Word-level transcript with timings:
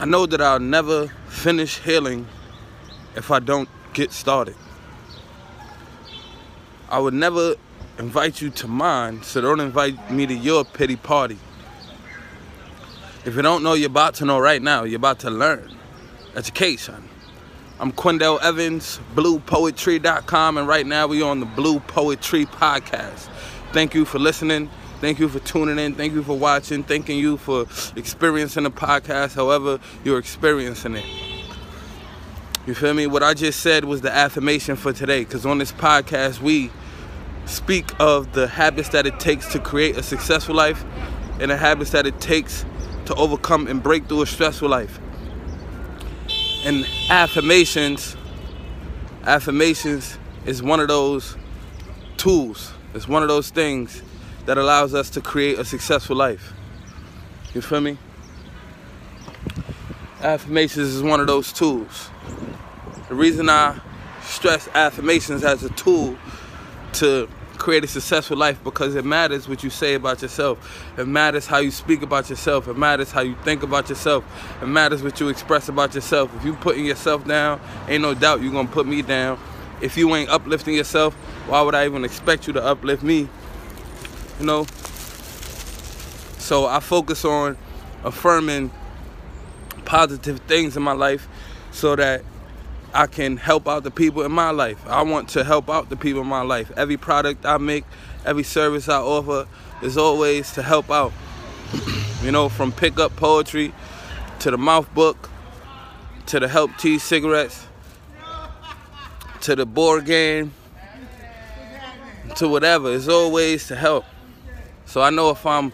I 0.00 0.04
know 0.04 0.26
that 0.26 0.40
I'll 0.40 0.60
never 0.60 1.08
finish 1.26 1.80
healing 1.80 2.24
if 3.16 3.32
I 3.32 3.40
don't 3.40 3.68
get 3.94 4.12
started. 4.12 4.54
I 6.88 7.00
would 7.00 7.14
never 7.14 7.56
invite 7.98 8.40
you 8.40 8.50
to 8.50 8.68
mine, 8.68 9.24
so 9.24 9.40
don't 9.40 9.58
invite 9.58 10.08
me 10.08 10.24
to 10.24 10.34
your 10.34 10.64
pity 10.64 10.94
party. 10.94 11.36
If 13.24 13.34
you 13.34 13.42
don't 13.42 13.64
know, 13.64 13.74
you're 13.74 13.90
about 13.90 14.14
to 14.14 14.24
know 14.24 14.38
right 14.38 14.62
now. 14.62 14.84
You're 14.84 14.98
about 14.98 15.18
to 15.20 15.30
learn. 15.30 15.76
Education. 16.36 17.08
I'm 17.80 17.90
Quindell 17.90 18.40
Evans, 18.40 19.00
bluepoetry.com, 19.16 20.58
and 20.58 20.68
right 20.68 20.86
now 20.86 21.08
we 21.08 21.22
are 21.22 21.30
on 21.30 21.40
the 21.40 21.46
Blue 21.46 21.80
Poetry 21.80 22.46
Podcast. 22.46 23.28
Thank 23.72 23.94
you 23.94 24.04
for 24.04 24.20
listening. 24.20 24.70
Thank 25.00 25.20
you 25.20 25.28
for 25.28 25.38
tuning 25.38 25.78
in. 25.78 25.94
Thank 25.94 26.12
you 26.12 26.24
for 26.24 26.36
watching. 26.36 26.82
Thanking 26.82 27.18
you 27.18 27.36
for 27.36 27.66
experiencing 27.94 28.64
the 28.64 28.70
podcast, 28.70 29.34
however 29.34 29.78
you're 30.02 30.18
experiencing 30.18 30.96
it. 30.96 31.04
You 32.66 32.74
feel 32.74 32.94
me? 32.94 33.06
What 33.06 33.22
I 33.22 33.32
just 33.32 33.60
said 33.60 33.84
was 33.84 34.00
the 34.00 34.12
affirmation 34.12 34.74
for 34.74 34.92
today, 34.92 35.20
because 35.20 35.46
on 35.46 35.58
this 35.58 35.70
podcast, 35.70 36.40
we 36.40 36.70
speak 37.46 37.92
of 38.00 38.32
the 38.32 38.48
habits 38.48 38.88
that 38.90 39.06
it 39.06 39.20
takes 39.20 39.52
to 39.52 39.60
create 39.60 39.96
a 39.96 40.02
successful 40.02 40.54
life 40.54 40.84
and 41.40 41.50
the 41.50 41.56
habits 41.56 41.92
that 41.92 42.04
it 42.04 42.20
takes 42.20 42.64
to 43.06 43.14
overcome 43.14 43.68
and 43.68 43.82
break 43.82 44.06
through 44.06 44.22
a 44.22 44.26
stressful 44.26 44.68
life. 44.68 44.98
And 46.64 46.84
affirmations, 47.08 48.16
affirmations 49.22 50.18
is 50.44 50.60
one 50.60 50.80
of 50.80 50.88
those 50.88 51.36
tools. 52.16 52.72
It's 52.94 53.06
one 53.06 53.22
of 53.22 53.28
those 53.28 53.50
things 53.50 54.02
that 54.48 54.56
allows 54.56 54.94
us 54.94 55.10
to 55.10 55.20
create 55.20 55.58
a 55.58 55.64
successful 55.64 56.16
life. 56.16 56.54
You 57.52 57.60
feel 57.60 57.82
me? 57.82 57.98
Affirmations 60.22 60.88
is 60.88 61.02
one 61.02 61.20
of 61.20 61.26
those 61.26 61.52
tools. 61.52 62.08
The 63.10 63.14
reason 63.14 63.50
I 63.50 63.78
stress 64.22 64.66
affirmations 64.68 65.44
as 65.44 65.64
a 65.64 65.68
tool 65.74 66.16
to 66.94 67.28
create 67.58 67.84
a 67.84 67.86
successful 67.86 68.38
life 68.38 68.58
because 68.64 68.94
it 68.94 69.04
matters 69.04 69.46
what 69.50 69.62
you 69.62 69.68
say 69.68 69.92
about 69.92 70.22
yourself. 70.22 70.82
It 70.96 71.06
matters 71.06 71.46
how 71.46 71.58
you 71.58 71.70
speak 71.70 72.00
about 72.00 72.30
yourself. 72.30 72.68
It 72.68 72.78
matters 72.78 73.12
how 73.12 73.20
you 73.20 73.34
think 73.44 73.62
about 73.62 73.90
yourself. 73.90 74.24
It 74.62 74.66
matters 74.66 75.02
what 75.02 75.20
you 75.20 75.28
express 75.28 75.68
about 75.68 75.94
yourself. 75.94 76.34
If 76.36 76.46
you 76.46 76.54
putting 76.54 76.86
yourself 76.86 77.26
down, 77.26 77.60
ain't 77.86 78.00
no 78.00 78.14
doubt 78.14 78.40
you're 78.40 78.52
gonna 78.52 78.66
put 78.66 78.86
me 78.86 79.02
down. 79.02 79.38
If 79.82 79.98
you 79.98 80.14
ain't 80.14 80.30
uplifting 80.30 80.74
yourself, 80.74 81.12
why 81.48 81.60
would 81.60 81.74
I 81.74 81.84
even 81.84 82.02
expect 82.02 82.46
you 82.46 82.54
to 82.54 82.64
uplift 82.64 83.02
me? 83.02 83.28
You 84.38 84.46
know? 84.46 84.66
So 86.38 86.66
I 86.66 86.80
focus 86.80 87.24
on 87.24 87.56
affirming 88.04 88.70
positive 89.84 90.40
things 90.40 90.76
in 90.76 90.82
my 90.82 90.92
life 90.92 91.28
so 91.72 91.96
that 91.96 92.22
I 92.94 93.06
can 93.06 93.36
help 93.36 93.68
out 93.68 93.84
the 93.84 93.90
people 93.90 94.22
in 94.22 94.32
my 94.32 94.50
life. 94.50 94.78
I 94.86 95.02
want 95.02 95.28
to 95.30 95.44
help 95.44 95.68
out 95.68 95.90
the 95.90 95.96
people 95.96 96.22
in 96.22 96.26
my 96.26 96.42
life. 96.42 96.72
Every 96.76 96.96
product 96.96 97.44
I 97.44 97.58
make, 97.58 97.84
every 98.24 98.44
service 98.44 98.88
I 98.88 98.98
offer 98.98 99.46
is 99.82 99.98
always 99.98 100.52
to 100.52 100.62
help 100.62 100.90
out. 100.90 101.12
you 102.22 102.32
know, 102.32 102.48
from 102.48 102.72
pick 102.72 102.98
up 102.98 103.14
poetry 103.16 103.72
to 104.40 104.50
the 104.50 104.58
mouth 104.58 104.92
book 104.94 105.28
to 106.26 106.40
the 106.40 106.48
help 106.48 106.70
tea 106.78 106.98
cigarettes 106.98 107.66
to 109.40 109.56
the 109.56 109.66
board 109.66 110.04
game 110.04 110.52
to 112.36 112.48
whatever. 112.48 112.94
It's 112.94 113.08
always 113.08 113.66
to 113.68 113.76
help. 113.76 114.04
So 114.88 115.02
I 115.02 115.10
know 115.10 115.28
if 115.28 115.44
I'm 115.44 115.70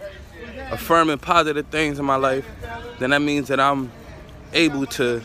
affirming 0.72 1.18
positive 1.18 1.68
things 1.68 2.00
in 2.00 2.04
my 2.04 2.16
life, 2.16 2.44
then 2.98 3.10
that 3.10 3.22
means 3.22 3.46
that 3.46 3.60
I'm 3.60 3.92
able 4.52 4.86
to 4.86 5.22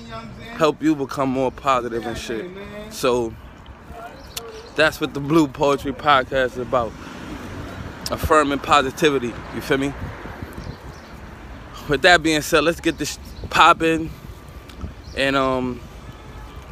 help 0.53 0.83
you 0.83 0.95
become 0.95 1.29
more 1.29 1.51
positive 1.51 2.05
and 2.05 2.15
shit. 2.15 2.45
So 2.91 3.33
that's 4.75 5.01
what 5.01 5.15
the 5.15 5.19
Blue 5.19 5.47
Poetry 5.47 5.91
Podcast 5.91 6.51
is 6.51 6.57
about. 6.59 6.91
Affirming 8.11 8.59
positivity. 8.59 9.33
You 9.55 9.61
feel 9.61 9.79
me? 9.79 9.91
With 11.87 12.03
that 12.03 12.21
being 12.21 12.41
said, 12.41 12.63
let's 12.65 12.79
get 12.79 12.99
this 12.99 13.17
popping. 13.49 14.11
And 15.17 15.35
um 15.35 15.81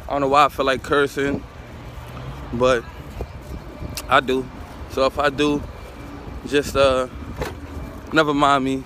I 0.08 0.12
don't 0.12 0.20
know 0.20 0.28
why 0.28 0.44
I 0.44 0.48
feel 0.50 0.66
like 0.66 0.84
cursing, 0.84 1.42
but 2.52 2.84
I 4.08 4.20
do. 4.20 4.48
So 4.92 5.04
if 5.06 5.18
I 5.18 5.30
do, 5.30 5.60
just 6.46 6.76
uh 6.76 7.08
never 8.12 8.34
mind 8.34 8.64
me. 8.64 8.84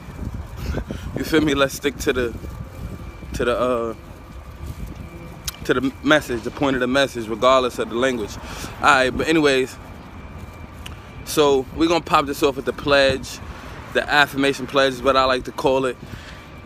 you 1.16 1.24
feel 1.24 1.40
me? 1.40 1.54
Let's 1.54 1.74
stick 1.74 1.96
to 1.98 2.12
the 2.12 2.34
to 3.34 3.44
the 3.44 3.58
uh 3.58 3.94
to 5.64 5.74
the 5.74 5.92
message, 6.02 6.42
the 6.42 6.50
point 6.50 6.76
of 6.76 6.80
the 6.80 6.86
message, 6.86 7.28
regardless 7.28 7.78
of 7.78 7.88
the 7.88 7.94
language. 7.94 8.36
All 8.78 8.82
right, 8.82 9.10
but 9.10 9.28
anyways, 9.28 9.76
so 11.24 11.66
we're 11.76 11.88
gonna 11.88 12.04
pop 12.04 12.26
this 12.26 12.42
off 12.42 12.56
with 12.56 12.64
the 12.64 12.72
pledge, 12.72 13.38
the 13.92 14.08
affirmation 14.08 14.66
pledge 14.66 14.94
is 14.94 15.02
what 15.02 15.16
I 15.16 15.24
like 15.24 15.44
to 15.44 15.52
call 15.52 15.84
it, 15.86 15.96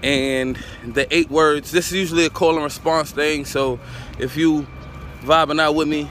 and 0.03 0.59
the 0.85 1.13
eight 1.15 1.31
words. 1.31 1.71
This 1.71 1.89
is 1.89 1.93
usually 1.95 2.27
a 2.27 2.31
call 2.31 2.55
and 2.55 2.65
response 2.65 3.11
thing. 3.13 3.45
So 3.45 3.79
if 4.19 4.37
you 4.37 4.67
vibing 5.23 5.61
out 5.61 5.75
with 5.75 5.89
me, 5.89 6.09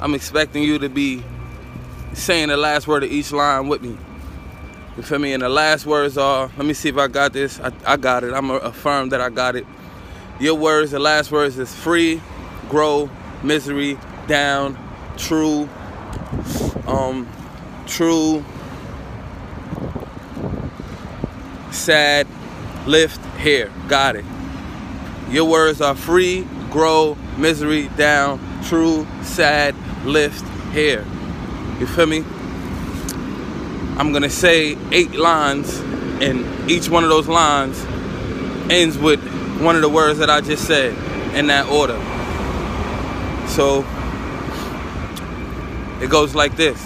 I'm 0.00 0.14
expecting 0.14 0.62
you 0.62 0.78
to 0.80 0.88
be 0.88 1.22
saying 2.12 2.48
the 2.48 2.56
last 2.56 2.86
word 2.86 3.04
of 3.04 3.10
each 3.12 3.32
line 3.32 3.68
with 3.68 3.82
me. 3.82 3.96
You 4.96 5.02
feel 5.02 5.18
me? 5.18 5.32
And 5.32 5.42
the 5.42 5.48
last 5.48 5.86
words 5.86 6.18
are, 6.18 6.50
let 6.56 6.66
me 6.66 6.74
see 6.74 6.90
if 6.90 6.98
I 6.98 7.08
got 7.08 7.32
this. 7.32 7.58
I, 7.60 7.72
I 7.86 7.96
got 7.96 8.24
it. 8.24 8.34
I'm 8.34 8.50
affirm 8.50 9.08
that 9.08 9.22
I 9.22 9.30
got 9.30 9.56
it. 9.56 9.66
Your 10.38 10.54
words, 10.54 10.90
the 10.90 10.98
last 10.98 11.30
words 11.30 11.58
is 11.58 11.74
free, 11.74 12.20
grow, 12.68 13.08
misery, 13.42 13.98
down, 14.26 14.76
true, 15.16 15.68
um, 16.86 17.26
true, 17.86 18.44
sad, 21.70 22.26
lift, 22.86 23.20
here. 23.36 23.70
Got 23.88 24.16
it. 24.16 24.24
Your 25.30 25.46
words 25.46 25.80
are 25.80 25.94
free, 25.94 26.46
grow, 26.70 27.16
misery, 27.38 27.88
down, 27.96 28.40
true, 28.64 29.06
sad, 29.22 29.74
lift, 30.04 30.46
here. 30.72 31.06
You 31.78 31.86
feel 31.86 32.06
me? 32.06 32.24
I'm 33.96 34.12
gonna 34.12 34.30
say 34.30 34.76
eight 34.90 35.12
lines, 35.12 35.78
and 36.20 36.70
each 36.70 36.88
one 36.88 37.04
of 37.04 37.10
those 37.10 37.28
lines 37.28 37.78
ends 38.70 38.96
with 38.96 39.20
one 39.60 39.76
of 39.76 39.82
the 39.82 39.88
words 39.88 40.18
that 40.18 40.30
I 40.30 40.40
just 40.40 40.66
said 40.66 40.92
in 41.34 41.48
that 41.48 41.68
order. 41.68 41.98
So 43.48 43.84
it 46.02 46.10
goes 46.10 46.34
like 46.34 46.56
this 46.56 46.84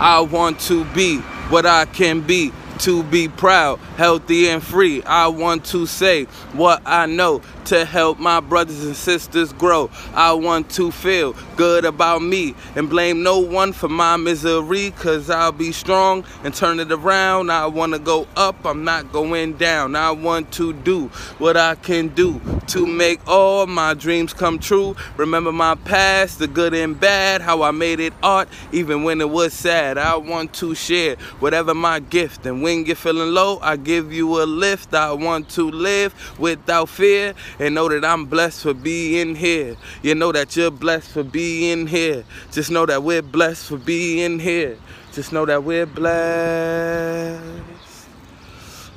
I 0.00 0.20
want 0.20 0.60
to 0.60 0.84
be 0.86 1.18
what 1.48 1.66
I 1.66 1.86
can 1.86 2.20
be 2.20 2.52
to 2.78 3.02
be 3.04 3.28
proud, 3.28 3.78
healthy, 3.96 4.48
and 4.48 4.62
free. 4.62 5.02
I 5.04 5.28
want 5.28 5.64
to 5.66 5.86
say 5.86 6.24
what 6.52 6.82
I 6.86 7.06
know 7.06 7.42
to 7.66 7.84
help 7.84 8.18
my 8.18 8.40
brothers 8.40 8.84
and 8.84 8.96
sisters 8.96 9.52
grow. 9.52 9.90
I 10.12 10.32
want 10.32 10.70
to 10.72 10.90
feel 10.90 11.34
good 11.56 11.84
about 11.84 12.22
me 12.22 12.54
and 12.76 12.90
blame 12.90 13.22
no 13.22 13.38
one 13.38 13.72
for 13.72 13.88
my 13.88 14.16
misery, 14.16 14.90
cause 14.92 15.30
I'll 15.30 15.52
be 15.52 15.72
strong 15.72 16.24
and 16.42 16.54
turn 16.54 16.80
it 16.80 16.92
around. 16.92 17.50
I 17.50 17.66
want 17.66 17.92
to 17.94 17.98
go 17.98 18.26
up, 18.36 18.64
I'm 18.64 18.84
not 18.84 19.12
going 19.12 19.54
down. 19.54 19.96
I 19.96 20.10
want 20.10 20.52
to 20.52 20.72
do 20.72 21.08
what 21.38 21.56
I 21.56 21.74
can 21.76 22.08
do 22.08 22.40
to 22.68 22.86
make 22.86 23.20
all 23.26 23.66
my 23.66 23.94
dreams 23.94 24.32
come 24.34 24.58
true. 24.58 24.96
Remember 25.16 25.52
my 25.52 25.74
past, 25.74 26.38
the 26.38 26.46
good 26.46 26.74
and 26.74 26.98
bad, 26.98 27.40
how 27.40 27.62
I 27.62 27.70
made 27.70 28.00
it 28.00 28.12
art, 28.22 28.48
even 28.72 29.04
when 29.04 29.20
it 29.20 29.30
was 29.30 29.54
sad. 29.54 29.98
I 29.98 30.16
want 30.16 30.52
to 30.54 30.74
share 30.74 31.16
whatever 31.40 31.74
my 31.74 32.00
gift 32.00 32.44
and 32.44 32.62
when 32.62 32.84
you're 32.86 32.96
feeling 32.96 33.32
low, 33.32 33.58
I 33.60 33.76
give 33.84 34.12
you 34.12 34.42
a 34.42 34.44
lift. 34.44 34.94
I 34.94 35.12
want 35.12 35.48
to 35.50 35.70
live 35.70 36.14
without 36.38 36.88
fear 36.88 37.34
and 37.58 37.74
know 37.74 37.88
that 37.88 38.04
I'm 38.04 38.26
blessed 38.26 38.62
for 38.62 38.74
being 38.74 39.34
here. 39.34 39.76
You 40.02 40.14
know 40.14 40.32
that 40.32 40.56
you're 40.56 40.70
blessed 40.70 41.10
for 41.10 41.22
being 41.22 41.86
here. 41.86 42.24
Just 42.50 42.70
know 42.70 42.86
that 42.86 43.02
we're 43.02 43.22
blessed 43.22 43.68
for 43.68 43.76
being 43.76 44.38
here. 44.38 44.78
Just 45.12 45.32
know 45.32 45.46
that 45.46 45.62
we're 45.62 45.86
blessed. 45.86 47.44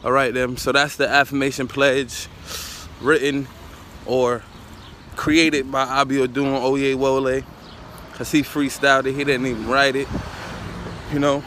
All 0.03 0.11
right, 0.11 0.33
then. 0.33 0.57
So 0.57 0.71
that's 0.71 0.95
the 0.95 1.07
affirmation 1.07 1.67
pledge 1.67 2.27
written 3.01 3.47
or 4.05 4.41
created 5.15 5.71
by 5.71 5.85
Abiodun 5.85 6.61
Oyewole. 6.61 7.43
Cause 8.13 8.31
he 8.31 8.41
freestyled 8.41 9.05
it. 9.05 9.13
He 9.13 9.23
didn't 9.23 9.45
even 9.45 9.67
write 9.67 9.95
it. 9.95 10.07
You 11.11 11.19
know, 11.19 11.43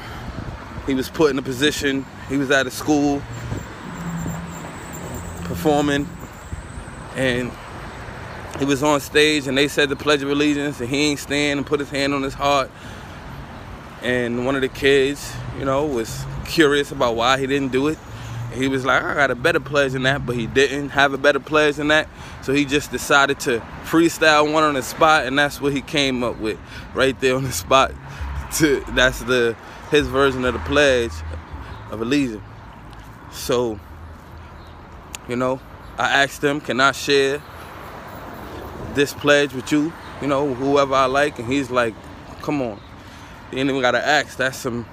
he 0.86 0.94
was 0.94 1.08
put 1.08 1.30
in 1.30 1.38
a 1.38 1.42
position, 1.42 2.06
he 2.30 2.38
was 2.38 2.50
out 2.50 2.66
of 2.66 2.72
school 2.72 3.20
performing, 5.44 6.08
and 7.16 7.52
he 8.60 8.64
was 8.64 8.82
on 8.82 9.00
stage 9.00 9.46
and 9.46 9.56
they 9.56 9.68
said 9.68 9.88
the 9.88 9.96
Pledge 9.96 10.22
of 10.22 10.30
Allegiance 10.30 10.80
and 10.80 10.88
he 10.88 11.10
ain't 11.10 11.18
stand 11.18 11.58
and 11.58 11.66
put 11.66 11.80
his 11.80 11.90
hand 11.90 12.14
on 12.14 12.22
his 12.22 12.34
heart. 12.34 12.70
And 14.02 14.46
one 14.46 14.54
of 14.54 14.60
the 14.60 14.68
kids, 14.68 15.34
you 15.58 15.64
know, 15.64 15.86
was 15.86 16.24
curious 16.44 16.92
about 16.92 17.16
why 17.16 17.38
he 17.38 17.46
didn't 17.46 17.72
do 17.72 17.88
it. 17.88 17.98
He 18.52 18.68
was 18.68 18.84
like, 18.84 19.02
I 19.02 19.14
got 19.14 19.30
a 19.30 19.34
better 19.34 19.60
pledge 19.60 19.92
than 19.92 20.02
that, 20.02 20.26
but 20.26 20.36
he 20.36 20.46
didn't 20.46 20.90
have 20.90 21.14
a 21.14 21.18
better 21.18 21.40
pledge 21.40 21.76
than 21.76 21.88
that. 21.88 22.08
So 22.42 22.52
he 22.52 22.64
just 22.64 22.90
decided 22.90 23.40
to 23.40 23.60
freestyle 23.84 24.52
one 24.52 24.64
on 24.64 24.74
the 24.74 24.82
spot, 24.82 25.26
and 25.26 25.38
that's 25.38 25.60
what 25.60 25.72
he 25.72 25.80
came 25.80 26.24
up 26.24 26.38
with 26.38 26.58
right 26.92 27.18
there 27.20 27.36
on 27.36 27.44
the 27.44 27.52
spot. 27.52 27.92
To 28.54 28.80
that's 28.96 29.20
the 29.20 29.56
his 29.92 30.08
version 30.08 30.44
of 30.44 30.54
the 30.54 30.60
pledge 30.60 31.12
of 31.90 32.00
allegiance. 32.00 32.42
So, 33.32 33.78
you 35.28 35.36
know, 35.36 35.60
I 35.98 36.22
asked 36.22 36.42
him, 36.42 36.60
can 36.60 36.80
I 36.80 36.92
share 36.92 37.42
this 38.94 39.12
pledge 39.12 39.54
with 39.54 39.70
you? 39.72 39.92
You 40.20 40.28
know, 40.28 40.54
whoever 40.54 40.94
I 40.94 41.06
like, 41.06 41.38
and 41.38 41.48
he's 41.48 41.70
like, 41.70 41.94
come 42.42 42.60
on. 42.62 42.80
You 43.52 43.58
ain't 43.58 43.68
even 43.68 43.80
gotta 43.80 44.04
ask. 44.04 44.36
That's 44.36 44.58
some 44.58 44.86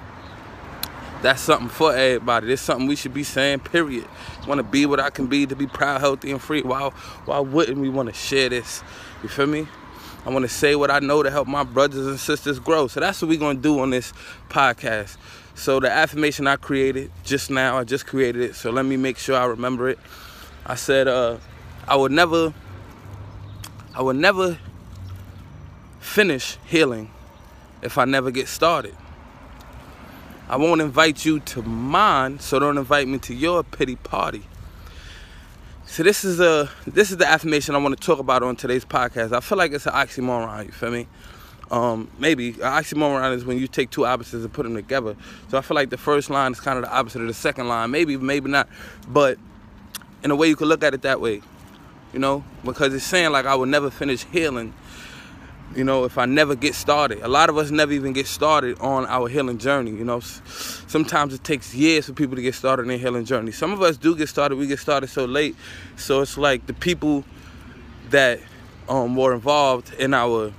that's 1.22 1.42
something 1.42 1.68
for 1.68 1.94
everybody. 1.94 2.52
It's 2.52 2.62
something 2.62 2.86
we 2.86 2.94
should 2.94 3.14
be 3.14 3.24
saying, 3.24 3.60
period. 3.60 4.06
Want 4.46 4.58
to 4.60 4.62
be 4.62 4.86
what 4.86 5.00
I 5.00 5.10
can 5.10 5.26
be, 5.26 5.46
to 5.46 5.56
be 5.56 5.66
proud, 5.66 6.00
healthy, 6.00 6.30
and 6.30 6.40
free. 6.40 6.62
Why, 6.62 6.90
why 7.24 7.40
wouldn't 7.40 7.78
we 7.78 7.88
want 7.88 8.08
to 8.08 8.14
share 8.14 8.48
this? 8.48 8.82
You 9.22 9.28
feel 9.28 9.46
me? 9.46 9.66
I 10.28 10.30
want 10.30 10.42
to 10.42 10.48
say 10.50 10.76
what 10.76 10.90
I 10.90 10.98
know 10.98 11.22
to 11.22 11.30
help 11.30 11.48
my 11.48 11.64
brothers 11.64 12.06
and 12.06 12.20
sisters 12.20 12.58
grow. 12.58 12.86
So 12.86 13.00
that's 13.00 13.22
what 13.22 13.30
we're 13.30 13.38
going 13.38 13.56
to 13.56 13.62
do 13.62 13.80
on 13.80 13.88
this 13.88 14.12
podcast. 14.50 15.16
So 15.54 15.80
the 15.80 15.90
affirmation 15.90 16.46
I 16.46 16.56
created 16.56 17.10
just 17.24 17.50
now, 17.50 17.78
I 17.78 17.84
just 17.84 18.06
created 18.06 18.42
it. 18.42 18.54
So 18.54 18.70
let 18.70 18.84
me 18.84 18.98
make 18.98 19.16
sure 19.16 19.38
I 19.38 19.46
remember 19.46 19.88
it. 19.88 19.98
I 20.66 20.74
said, 20.74 21.08
uh, 21.08 21.38
I 21.88 21.96
would 21.96 22.12
never, 22.12 22.52
I 23.94 24.02
would 24.02 24.16
never 24.16 24.58
finish 25.98 26.58
healing 26.66 27.10
if 27.80 27.96
I 27.96 28.04
never 28.04 28.30
get 28.30 28.48
started. 28.48 28.94
I 30.46 30.56
won't 30.58 30.82
invite 30.82 31.24
you 31.24 31.40
to 31.40 31.62
mine, 31.62 32.38
so 32.38 32.58
don't 32.58 32.76
invite 32.76 33.08
me 33.08 33.16
to 33.20 33.34
your 33.34 33.62
pity 33.62 33.96
party. 33.96 34.42
So 35.90 36.02
this 36.02 36.22
is 36.22 36.38
a 36.38 36.70
this 36.86 37.10
is 37.10 37.16
the 37.16 37.26
affirmation 37.26 37.74
I 37.74 37.78
want 37.78 37.98
to 37.98 38.06
talk 38.06 38.18
about 38.18 38.42
on 38.42 38.56
today's 38.56 38.84
podcast. 38.84 39.32
I 39.32 39.40
feel 39.40 39.56
like 39.56 39.72
it's 39.72 39.86
an 39.86 39.94
oxymoron. 39.94 40.66
You 40.66 40.70
feel 40.70 40.90
me? 40.90 41.06
Um, 41.70 42.10
maybe 42.18 42.50
an 42.50 42.60
oxymoron 42.60 43.34
is 43.34 43.46
when 43.46 43.58
you 43.58 43.66
take 43.66 43.88
two 43.88 44.04
opposites 44.04 44.44
and 44.44 44.52
put 44.52 44.64
them 44.64 44.74
together. 44.74 45.16
So 45.48 45.56
I 45.56 45.62
feel 45.62 45.74
like 45.74 45.88
the 45.88 45.96
first 45.96 46.28
line 46.28 46.52
is 46.52 46.60
kind 46.60 46.76
of 46.78 46.84
the 46.84 46.94
opposite 46.94 47.22
of 47.22 47.26
the 47.26 47.34
second 47.34 47.68
line. 47.68 47.90
Maybe, 47.90 48.18
maybe 48.18 48.50
not. 48.50 48.68
But 49.08 49.38
in 50.22 50.30
a 50.30 50.36
way, 50.36 50.48
you 50.48 50.56
could 50.56 50.68
look 50.68 50.84
at 50.84 50.92
it 50.92 51.00
that 51.02 51.22
way. 51.22 51.40
You 52.12 52.18
know, 52.18 52.44
because 52.66 52.92
it's 52.92 53.04
saying 53.04 53.32
like 53.32 53.46
I 53.46 53.54
will 53.54 53.66
never 53.66 53.90
finish 53.90 54.24
healing 54.24 54.74
you 55.78 55.84
know, 55.84 56.02
if 56.04 56.18
I 56.18 56.26
never 56.26 56.56
get 56.56 56.74
started. 56.74 57.20
A 57.22 57.28
lot 57.28 57.48
of 57.48 57.56
us 57.56 57.70
never 57.70 57.92
even 57.92 58.12
get 58.12 58.26
started 58.26 58.80
on 58.80 59.06
our 59.06 59.28
healing 59.28 59.58
journey, 59.58 59.92
you 59.92 60.04
know. 60.04 60.18
Sometimes 60.18 61.32
it 61.32 61.44
takes 61.44 61.72
years 61.72 62.06
for 62.06 62.14
people 62.14 62.34
to 62.34 62.42
get 62.42 62.56
started 62.56 62.82
in 62.82 62.88
their 62.88 62.98
healing 62.98 63.24
journey. 63.24 63.52
Some 63.52 63.72
of 63.72 63.80
us 63.80 63.96
do 63.96 64.16
get 64.16 64.28
started, 64.28 64.56
we 64.56 64.66
get 64.66 64.80
started 64.80 65.06
so 65.06 65.24
late. 65.24 65.54
So 65.96 66.20
it's 66.20 66.36
like 66.36 66.66
the 66.66 66.74
people 66.74 67.24
that 68.10 68.40
um, 68.88 69.14
were 69.14 69.32
involved 69.32 69.94
in 69.94 70.14
our 70.14 70.52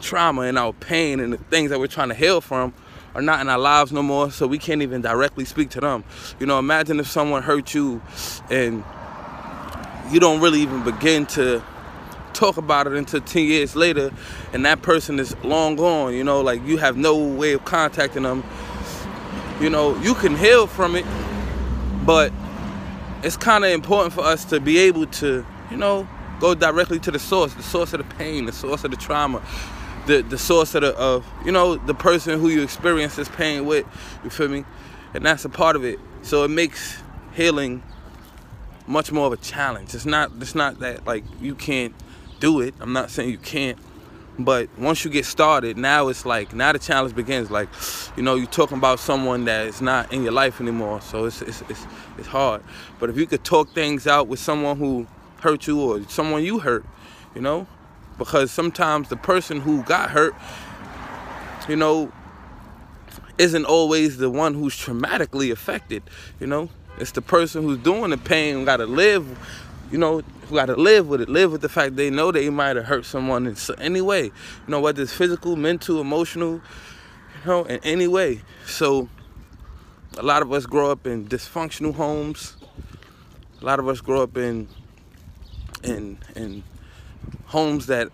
trauma 0.00 0.42
and 0.42 0.58
our 0.58 0.72
pain 0.72 1.20
and 1.20 1.34
the 1.34 1.38
things 1.38 1.68
that 1.68 1.78
we're 1.78 1.86
trying 1.86 2.08
to 2.08 2.14
heal 2.14 2.40
from 2.40 2.72
are 3.14 3.22
not 3.22 3.40
in 3.42 3.50
our 3.50 3.58
lives 3.58 3.92
no 3.92 4.02
more, 4.02 4.30
so 4.30 4.46
we 4.46 4.58
can't 4.58 4.80
even 4.80 5.02
directly 5.02 5.44
speak 5.44 5.68
to 5.70 5.80
them. 5.80 6.02
You 6.40 6.46
know, 6.46 6.58
imagine 6.58 6.98
if 6.98 7.08
someone 7.08 7.42
hurt 7.42 7.74
you 7.74 8.00
and 8.50 8.82
you 10.10 10.18
don't 10.18 10.40
really 10.40 10.60
even 10.60 10.82
begin 10.82 11.26
to 11.26 11.62
talk 12.36 12.56
about 12.56 12.86
it 12.86 12.94
until 12.94 13.20
10 13.20 13.44
years 13.44 13.74
later 13.74 14.12
and 14.52 14.64
that 14.64 14.82
person 14.82 15.18
is 15.18 15.36
long 15.42 15.76
gone 15.76 16.14
you 16.14 16.22
know 16.22 16.40
like 16.40 16.64
you 16.66 16.76
have 16.76 16.96
no 16.96 17.16
way 17.16 17.52
of 17.52 17.64
contacting 17.64 18.22
them. 18.22 18.44
You 19.60 19.70
know 19.70 19.96
you 20.00 20.14
can 20.14 20.36
heal 20.36 20.66
from 20.66 20.96
it 20.96 21.06
but 22.04 22.32
it's 23.22 23.36
kind 23.36 23.64
of 23.64 23.70
important 23.70 24.12
for 24.12 24.20
us 24.20 24.44
to 24.46 24.60
be 24.60 24.78
able 24.78 25.06
to 25.06 25.46
you 25.70 25.76
know 25.76 26.06
go 26.40 26.54
directly 26.54 26.98
to 27.00 27.10
the 27.10 27.18
source 27.18 27.54
the 27.54 27.62
source 27.62 27.94
of 27.94 27.98
the 28.06 28.14
pain 28.16 28.44
the 28.44 28.52
source 28.52 28.84
of 28.84 28.90
the 28.90 28.96
trauma 28.96 29.42
the 30.06 30.22
the 30.22 30.38
source 30.38 30.74
of 30.74 30.82
the 30.82 30.94
of 30.96 31.26
you 31.44 31.52
know 31.52 31.76
the 31.76 31.94
person 31.94 32.38
who 32.38 32.48
you 32.48 32.62
experience 32.62 33.16
this 33.16 33.28
pain 33.28 33.66
with 33.66 33.86
you 34.24 34.30
feel 34.30 34.48
me? 34.48 34.64
And 35.14 35.24
that's 35.24 35.44
a 35.44 35.48
part 35.48 35.76
of 35.76 35.84
it. 35.84 35.98
So 36.22 36.44
it 36.44 36.48
makes 36.48 37.02
healing 37.34 37.82
much 38.86 39.12
more 39.12 39.26
of 39.26 39.32
a 39.32 39.36
challenge. 39.36 39.94
It's 39.94 40.06
not 40.06 40.32
it's 40.40 40.54
not 40.54 40.80
that 40.80 41.06
like 41.06 41.24
you 41.40 41.54
can't 41.54 41.94
do 42.40 42.60
it. 42.60 42.74
I'm 42.80 42.92
not 42.92 43.10
saying 43.10 43.30
you 43.30 43.38
can't. 43.38 43.78
But 44.38 44.68
once 44.78 45.02
you 45.04 45.10
get 45.10 45.24
started, 45.24 45.78
now 45.78 46.08
it's 46.08 46.26
like 46.26 46.52
now 46.52 46.72
the 46.72 46.78
challenge 46.78 47.14
begins. 47.14 47.50
Like, 47.50 47.68
you 48.16 48.22
know, 48.22 48.34
you're 48.34 48.46
talking 48.46 48.76
about 48.76 49.00
someone 49.00 49.46
that 49.46 49.66
is 49.66 49.80
not 49.80 50.12
in 50.12 50.22
your 50.22 50.32
life 50.32 50.60
anymore, 50.60 51.00
so 51.00 51.24
it's 51.24 51.40
it's 51.40 51.62
it's, 51.70 51.86
it's 52.18 52.28
hard. 52.28 52.62
But 52.98 53.08
if 53.08 53.16
you 53.16 53.26
could 53.26 53.44
talk 53.44 53.70
things 53.70 54.06
out 54.06 54.28
with 54.28 54.38
someone 54.38 54.76
who 54.76 55.06
hurt 55.40 55.66
you 55.66 55.80
or 55.80 56.02
someone 56.08 56.44
you 56.44 56.58
hurt, 56.58 56.84
you 57.34 57.40
know, 57.40 57.66
because 58.18 58.50
sometimes 58.50 59.08
the 59.08 59.16
person 59.16 59.60
who 59.60 59.82
got 59.84 60.10
hurt, 60.10 60.34
you 61.66 61.76
know, 61.76 62.12
isn't 63.38 63.64
always 63.64 64.18
the 64.18 64.28
one 64.28 64.52
who's 64.52 64.74
traumatically 64.74 65.50
affected. 65.50 66.02
You 66.40 66.46
know, 66.46 66.68
it's 66.98 67.12
the 67.12 67.22
person 67.22 67.62
who's 67.62 67.78
doing 67.78 68.10
the 68.10 68.18
pain 68.18 68.66
got 68.66 68.78
to 68.78 68.86
live 68.86 69.26
you 69.90 69.98
know, 69.98 70.22
who 70.48 70.54
got 70.54 70.66
to 70.66 70.76
live 70.76 71.08
with 71.08 71.20
it, 71.20 71.28
live 71.28 71.52
with 71.52 71.60
the 71.60 71.68
fact 71.68 71.96
they 71.96 72.10
know 72.10 72.30
they 72.32 72.50
might 72.50 72.76
have 72.76 72.86
hurt 72.86 73.04
someone 73.04 73.46
in 73.46 73.56
any 73.78 74.00
way, 74.00 74.24
you 74.24 74.32
know, 74.68 74.80
whether 74.80 75.02
it's 75.02 75.12
physical, 75.12 75.56
mental, 75.56 76.00
emotional, 76.00 76.54
you 76.54 77.46
know, 77.46 77.64
in 77.64 77.80
any 77.82 78.08
way. 78.08 78.42
So, 78.66 79.08
a 80.18 80.22
lot 80.22 80.42
of 80.42 80.52
us 80.52 80.66
grow 80.66 80.90
up 80.90 81.06
in 81.06 81.26
dysfunctional 81.26 81.94
homes. 81.94 82.56
A 83.60 83.64
lot 83.64 83.78
of 83.78 83.88
us 83.88 84.00
grow 84.00 84.22
up 84.22 84.36
in 84.36 84.68
in 85.82 86.18
in 86.34 86.62
homes 87.46 87.86
that 87.86 88.08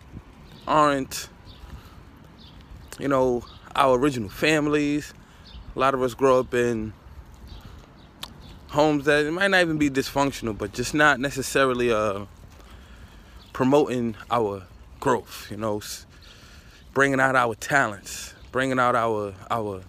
aren't, 0.66 1.28
you 2.98 3.08
know, 3.08 3.44
our 3.74 3.98
original 3.98 4.28
families. 4.28 5.14
A 5.74 5.78
lot 5.78 5.94
of 5.94 6.02
us 6.02 6.14
grow 6.14 6.40
up 6.40 6.54
in 6.54 6.92
homes 8.72 9.04
that 9.04 9.24
it 9.26 9.30
might 9.30 9.48
not 9.48 9.60
even 9.60 9.76
be 9.76 9.90
dysfunctional, 9.90 10.56
but 10.56 10.72
just 10.72 10.94
not 10.94 11.20
necessarily 11.20 11.92
uh, 11.92 12.24
promoting 13.52 14.16
our 14.30 14.64
growth. 14.98 15.48
You 15.50 15.58
know, 15.58 15.80
bringing 16.94 17.20
out 17.20 17.36
our 17.36 17.54
talents, 17.54 18.34
bringing 18.50 18.78
out 18.78 18.94
our 18.96 19.34
our 19.50 19.82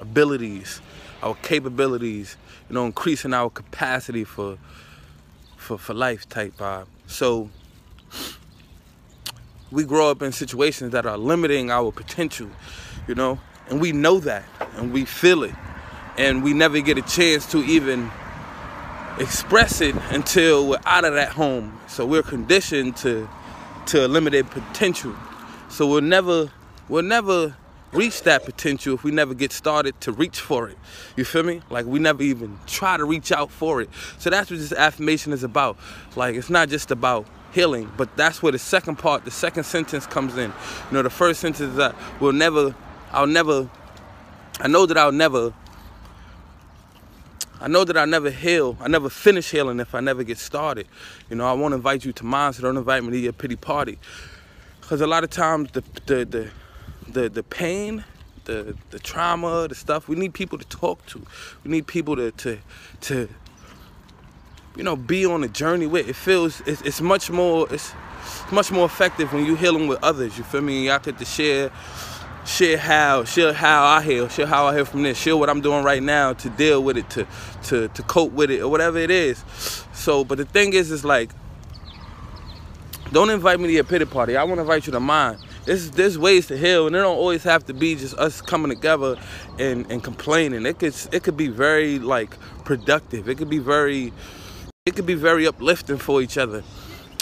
abilities, 0.00 0.80
our 1.22 1.34
capabilities. 1.36 2.36
You 2.68 2.74
know, 2.74 2.86
increasing 2.86 3.34
our 3.34 3.50
capacity 3.50 4.24
for 4.24 4.58
for 5.56 5.76
for 5.76 5.92
life 5.92 6.28
type 6.28 6.56
vibe. 6.56 6.86
So 7.06 7.50
we 9.70 9.84
grow 9.84 10.10
up 10.10 10.22
in 10.22 10.32
situations 10.32 10.92
that 10.92 11.04
are 11.04 11.18
limiting 11.18 11.70
our 11.70 11.90
potential. 11.92 12.48
You 13.06 13.16
know, 13.16 13.38
and 13.68 13.80
we 13.80 13.92
know 13.92 14.18
that, 14.20 14.44
and 14.76 14.92
we 14.92 15.04
feel 15.04 15.42
it 15.42 15.54
and 16.16 16.42
we 16.42 16.52
never 16.52 16.80
get 16.80 16.98
a 16.98 17.02
chance 17.02 17.50
to 17.52 17.58
even 17.64 18.10
express 19.18 19.80
it 19.80 19.94
until 20.10 20.68
we're 20.68 20.80
out 20.84 21.04
of 21.04 21.14
that 21.14 21.30
home. 21.30 21.78
So 21.86 22.06
we're 22.06 22.22
conditioned 22.22 22.96
to 22.98 23.28
to 23.86 24.08
limited 24.08 24.50
potential. 24.50 25.14
So 25.68 25.86
we'll 25.86 26.00
never 26.00 26.50
we'll 26.88 27.02
never 27.02 27.56
reach 27.92 28.22
that 28.22 28.44
potential 28.44 28.94
if 28.94 29.04
we 29.04 29.10
never 29.12 29.34
get 29.34 29.52
started 29.52 30.00
to 30.00 30.12
reach 30.12 30.40
for 30.40 30.68
it. 30.68 30.76
You 31.16 31.24
feel 31.24 31.44
me? 31.44 31.62
Like 31.70 31.86
we 31.86 32.00
never 32.00 32.22
even 32.22 32.58
try 32.66 32.96
to 32.96 33.04
reach 33.04 33.30
out 33.30 33.50
for 33.50 33.80
it. 33.80 33.88
So 34.18 34.30
that's 34.30 34.50
what 34.50 34.58
this 34.58 34.72
affirmation 34.72 35.32
is 35.32 35.44
about. 35.44 35.76
Like 36.16 36.34
it's 36.34 36.50
not 36.50 36.68
just 36.68 36.90
about 36.90 37.26
healing, 37.52 37.90
but 37.96 38.16
that's 38.16 38.42
where 38.42 38.50
the 38.50 38.58
second 38.58 38.96
part, 38.96 39.24
the 39.24 39.30
second 39.30 39.64
sentence 39.64 40.06
comes 40.06 40.36
in. 40.36 40.50
You 40.90 40.92
know, 40.92 41.02
the 41.02 41.10
first 41.10 41.40
sentence 41.40 41.70
is 41.70 41.76
that 41.76 41.94
we'll 42.20 42.32
never 42.32 42.74
I'll 43.12 43.28
never 43.28 43.70
I 44.60 44.68
know 44.68 44.86
that 44.86 44.96
I'll 44.96 45.12
never 45.12 45.52
I 47.64 47.66
know 47.66 47.82
that 47.82 47.96
I 47.96 48.04
never 48.04 48.28
heal. 48.28 48.76
I 48.78 48.88
never 48.88 49.08
finish 49.08 49.50
healing 49.50 49.80
if 49.80 49.94
I 49.94 50.00
never 50.00 50.22
get 50.22 50.36
started. 50.36 50.86
You 51.30 51.36
know, 51.36 51.46
I 51.46 51.54
won't 51.54 51.72
invite 51.72 52.04
you 52.04 52.12
to 52.12 52.22
mine, 52.22 52.52
so 52.52 52.60
don't 52.60 52.76
invite 52.76 53.02
me 53.02 53.12
to 53.12 53.18
your 53.18 53.32
pity 53.32 53.56
party. 53.56 53.98
Because 54.82 55.00
a 55.00 55.06
lot 55.06 55.24
of 55.24 55.30
times 55.30 55.70
the 55.72 55.82
the 56.04 56.26
the 56.26 56.50
the, 57.08 57.28
the 57.30 57.42
pain, 57.42 58.04
the 58.44 58.76
the 58.90 58.98
trauma, 58.98 59.66
the 59.66 59.74
stuff, 59.74 60.08
we 60.08 60.14
need 60.14 60.34
people 60.34 60.58
to 60.58 60.66
talk 60.66 61.06
to. 61.06 61.24
We 61.64 61.70
need 61.70 61.86
people 61.86 62.16
to 62.16 62.32
to 62.32 62.58
to 63.00 63.30
you 64.76 64.82
know 64.82 64.94
be 64.94 65.24
on 65.24 65.42
a 65.42 65.48
journey 65.48 65.86
with. 65.86 66.06
It 66.06 66.16
feels 66.16 66.60
it's, 66.66 66.82
it's 66.82 67.00
much 67.00 67.30
more 67.30 67.66
it's, 67.72 67.94
much 68.52 68.72
more 68.72 68.84
effective 68.84 69.32
when 69.32 69.46
you 69.46 69.54
healing 69.54 69.88
with 69.88 70.04
others. 70.04 70.36
You 70.36 70.44
feel 70.44 70.60
me? 70.60 70.88
Y'all 70.88 70.98
get 70.98 71.16
to 71.16 71.24
share 71.24 71.70
share 72.44 72.78
how 72.78 73.24
share 73.24 73.52
how 73.52 73.84
I 73.84 74.02
heal, 74.02 74.28
share 74.28 74.46
how 74.46 74.66
I 74.66 74.74
heal 74.74 74.84
from 74.84 75.02
this, 75.02 75.18
share 75.18 75.36
what 75.36 75.50
I'm 75.50 75.60
doing 75.60 75.84
right 75.84 76.02
now 76.02 76.32
to 76.34 76.50
deal 76.50 76.82
with 76.82 76.96
it, 76.96 77.10
to 77.10 77.26
to 77.64 77.88
to 77.88 78.02
cope 78.02 78.32
with 78.32 78.50
it, 78.50 78.60
or 78.60 78.68
whatever 78.68 78.98
it 78.98 79.10
is. 79.10 79.44
So, 79.92 80.24
but 80.24 80.38
the 80.38 80.44
thing 80.44 80.72
is, 80.72 80.90
is 80.90 81.04
like, 81.04 81.30
don't 83.12 83.30
invite 83.30 83.60
me 83.60 83.68
to 83.68 83.72
your 83.72 83.84
pity 83.84 84.04
party. 84.04 84.36
I 84.36 84.44
want 84.44 84.56
to 84.56 84.62
invite 84.62 84.86
you 84.86 84.92
to 84.92 85.00
mine. 85.00 85.38
there's 85.64 85.90
there's 85.92 86.18
ways 86.18 86.46
to 86.48 86.56
heal, 86.56 86.86
and 86.86 86.96
it 86.96 87.00
don't 87.00 87.16
always 87.16 87.42
have 87.44 87.64
to 87.66 87.74
be 87.74 87.94
just 87.94 88.16
us 88.18 88.40
coming 88.40 88.70
together 88.70 89.16
and 89.58 89.90
and 89.90 90.02
complaining. 90.02 90.66
It 90.66 90.78
could 90.78 90.94
it 91.12 91.22
could 91.22 91.36
be 91.36 91.48
very 91.48 91.98
like 91.98 92.36
productive. 92.64 93.28
It 93.28 93.38
could 93.38 93.50
be 93.50 93.58
very 93.58 94.12
it 94.86 94.96
could 94.96 95.06
be 95.06 95.14
very 95.14 95.46
uplifting 95.46 95.96
for 95.96 96.20
each 96.20 96.36
other. 96.36 96.62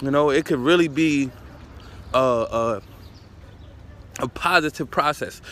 You 0.02 0.11
know, 0.11 0.31
it 0.31 0.45
could 0.45 0.59
really 0.59 0.88
be 0.88 1.31
a, 2.12 2.19
a, 2.19 2.83
a 4.23 4.29
positive 4.29 4.91
process. 4.91 5.43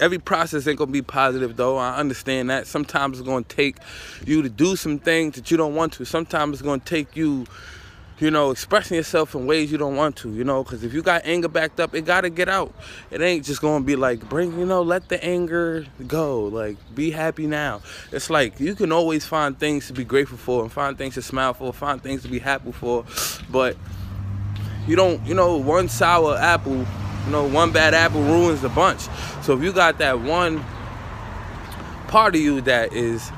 Every 0.00 0.18
process 0.18 0.66
ain't 0.66 0.78
gonna 0.78 0.90
be 0.90 1.02
positive 1.02 1.56
though. 1.56 1.76
I 1.76 1.96
understand 1.96 2.48
that. 2.50 2.66
Sometimes 2.66 3.18
it's 3.18 3.28
gonna 3.28 3.44
take 3.44 3.76
you 4.24 4.40
to 4.42 4.48
do 4.48 4.76
some 4.76 4.98
things 4.98 5.34
that 5.34 5.50
you 5.50 5.56
don't 5.56 5.74
want 5.74 5.92
to. 5.94 6.04
Sometimes 6.04 6.54
it's 6.54 6.62
gonna 6.62 6.80
take 6.80 7.16
you 7.16 7.46
you 8.20 8.30
know, 8.30 8.50
expressing 8.50 8.98
yourself 8.98 9.34
in 9.34 9.46
ways 9.46 9.72
you 9.72 9.78
don't 9.78 9.96
want 9.96 10.14
to, 10.14 10.32
you 10.34 10.44
know, 10.44 10.62
because 10.62 10.84
if 10.84 10.92
you 10.92 11.02
got 11.02 11.22
anger 11.24 11.48
backed 11.48 11.80
up, 11.80 11.94
it 11.94 12.02
got 12.02 12.20
to 12.20 12.28
get 12.28 12.50
out. 12.50 12.74
It 13.10 13.22
ain't 13.22 13.46
just 13.46 13.62
to 13.62 13.80
be 13.80 13.96
like, 13.96 14.28
bring, 14.28 14.58
you 14.58 14.66
know, 14.66 14.82
let 14.82 15.08
the 15.08 15.22
anger 15.24 15.86
go. 16.06 16.42
Like, 16.42 16.76
be 16.94 17.10
happy 17.10 17.46
now. 17.46 17.80
It's 18.12 18.28
like 18.28 18.60
you 18.60 18.74
can 18.74 18.92
always 18.92 19.24
find 19.24 19.58
things 19.58 19.86
to 19.86 19.94
be 19.94 20.04
grateful 20.04 20.36
for 20.36 20.62
and 20.62 20.70
find 20.70 20.98
things 20.98 21.14
to 21.14 21.22
smile 21.22 21.54
for, 21.54 21.72
find 21.72 22.02
things 22.02 22.20
to 22.22 22.28
be 22.28 22.38
happy 22.38 22.72
for. 22.72 23.06
But 23.50 23.76
you 24.86 24.96
don't, 24.96 25.24
you 25.26 25.34
know, 25.34 25.56
one 25.56 25.88
sour 25.88 26.36
apple, 26.36 26.84
you 27.24 27.32
know, 27.32 27.46
one 27.46 27.72
bad 27.72 27.94
apple 27.94 28.22
ruins 28.22 28.60
the 28.60 28.68
bunch. 28.68 29.00
So 29.42 29.56
if 29.56 29.62
you 29.62 29.72
got 29.72 29.98
that 29.98 30.20
one 30.20 30.64
part 32.08 32.34
of 32.34 32.40
you 32.40 32.60
that 32.62 32.92
is 32.92 33.30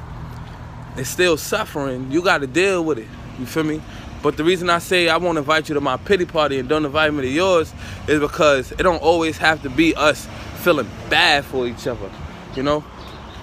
is 0.97 1.09
still 1.09 1.37
suffering, 1.37 2.11
you 2.11 2.23
got 2.23 2.39
to 2.39 2.47
deal 2.47 2.85
with 2.85 2.99
it. 2.99 3.09
You 3.39 3.47
feel 3.47 3.65
me? 3.65 3.81
But 4.23 4.37
the 4.37 4.45
reason 4.45 4.71
I 4.71 4.79
say 4.79 5.09
I 5.09 5.17
won't 5.17 5.39
invite 5.39 5.69
you 5.69 5.75
to 5.75 5.81
my 5.81 5.97
pity 5.97 6.25
party 6.25 6.59
and 6.59 6.69
don't 6.69 6.85
invite 6.85 7.13
me 7.13 7.23
to 7.23 7.29
yours 7.29 7.73
is 8.07 8.21
because 8.21 8.71
it 8.73 8.83
don't 8.83 9.03
always 9.03 9.37
have 9.39 9.63
to 9.63 9.71
be 9.71 9.95
us 9.97 10.29
feeling 10.57 10.89
bad 11.11 11.45
for 11.45 11.67
each 11.67 11.87
other. 11.87 12.11
You 12.55 12.63
know? 12.63 12.85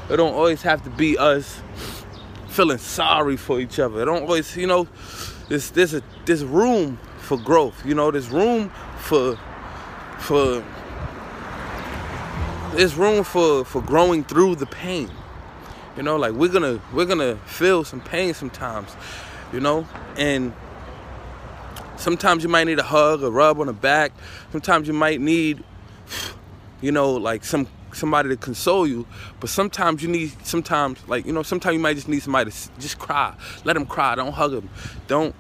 It 0.10 0.18
don't 0.18 0.34
always 0.34 0.62
have 0.62 0.84
to 0.86 0.90
be 0.90 1.18
us 1.18 1.62
feeling 2.48 2.78
sorry 2.78 3.36
for 3.38 3.60
each 3.60 3.78
other. 3.78 4.02
It 4.02 4.06
don't 4.06 4.24
always, 4.24 4.56
you 4.56 4.68
know, 4.68 4.88
there's 5.50 5.72
there's 5.72 5.94
a 5.94 6.02
there's 6.26 6.46
room 6.46 6.98
for 7.18 7.38
growth. 7.38 7.86
You 7.86 7.94
know, 7.94 8.10
there's 8.10 8.30
room 8.30 8.72
for 9.00 9.38
for 10.20 10.64
there's 12.76 12.96
room 12.96 13.24
for 13.24 13.66
for 13.66 13.82
growing 13.82 14.24
through 14.24 14.56
the 14.56 14.66
pain. 14.66 15.10
You 15.98 16.04
know, 16.04 16.18
like 16.18 16.34
we're 16.34 16.50
gonna 16.50 16.80
we're 16.94 17.06
gonna 17.06 17.36
feel 17.46 17.84
some 17.84 18.02
pain 18.02 18.34
sometimes, 18.34 18.96
you 19.52 19.60
know, 19.60 19.88
and 20.18 20.54
Sometimes 22.00 22.44
you 22.44 22.50
might 22.50 22.64
need 22.64 22.80
a 22.80 22.84
hug, 22.84 23.24
a 23.24 23.30
rub 23.30 23.60
on 23.60 23.68
the 23.68 23.74
back. 23.74 24.14
Sometimes 24.54 24.88
you 24.88 24.94
might 24.94 25.20
need, 25.20 25.62
you 26.82 26.94
know, 26.94 27.12
like 27.12 27.44
some 27.44 27.68
somebody 27.92 28.30
to 28.30 28.38
console 28.38 28.88
you. 28.88 29.06
But 29.42 29.50
sometimes 29.50 30.02
you 30.02 30.08
need, 30.08 30.32
sometimes 30.46 31.06
like 31.10 31.26
you 31.26 31.34
know, 31.34 31.44
sometimes 31.44 31.74
you 31.74 31.82
might 31.82 31.96
just 31.96 32.08
need 32.08 32.22
somebody 32.22 32.52
to 32.52 32.70
just 32.80 33.00
cry. 33.00 33.36
Let 33.66 33.74
them 33.74 33.86
cry. 33.86 34.16
Don't 34.16 34.32
hug 34.32 34.52
them. 34.52 34.70
Don't 35.08 35.36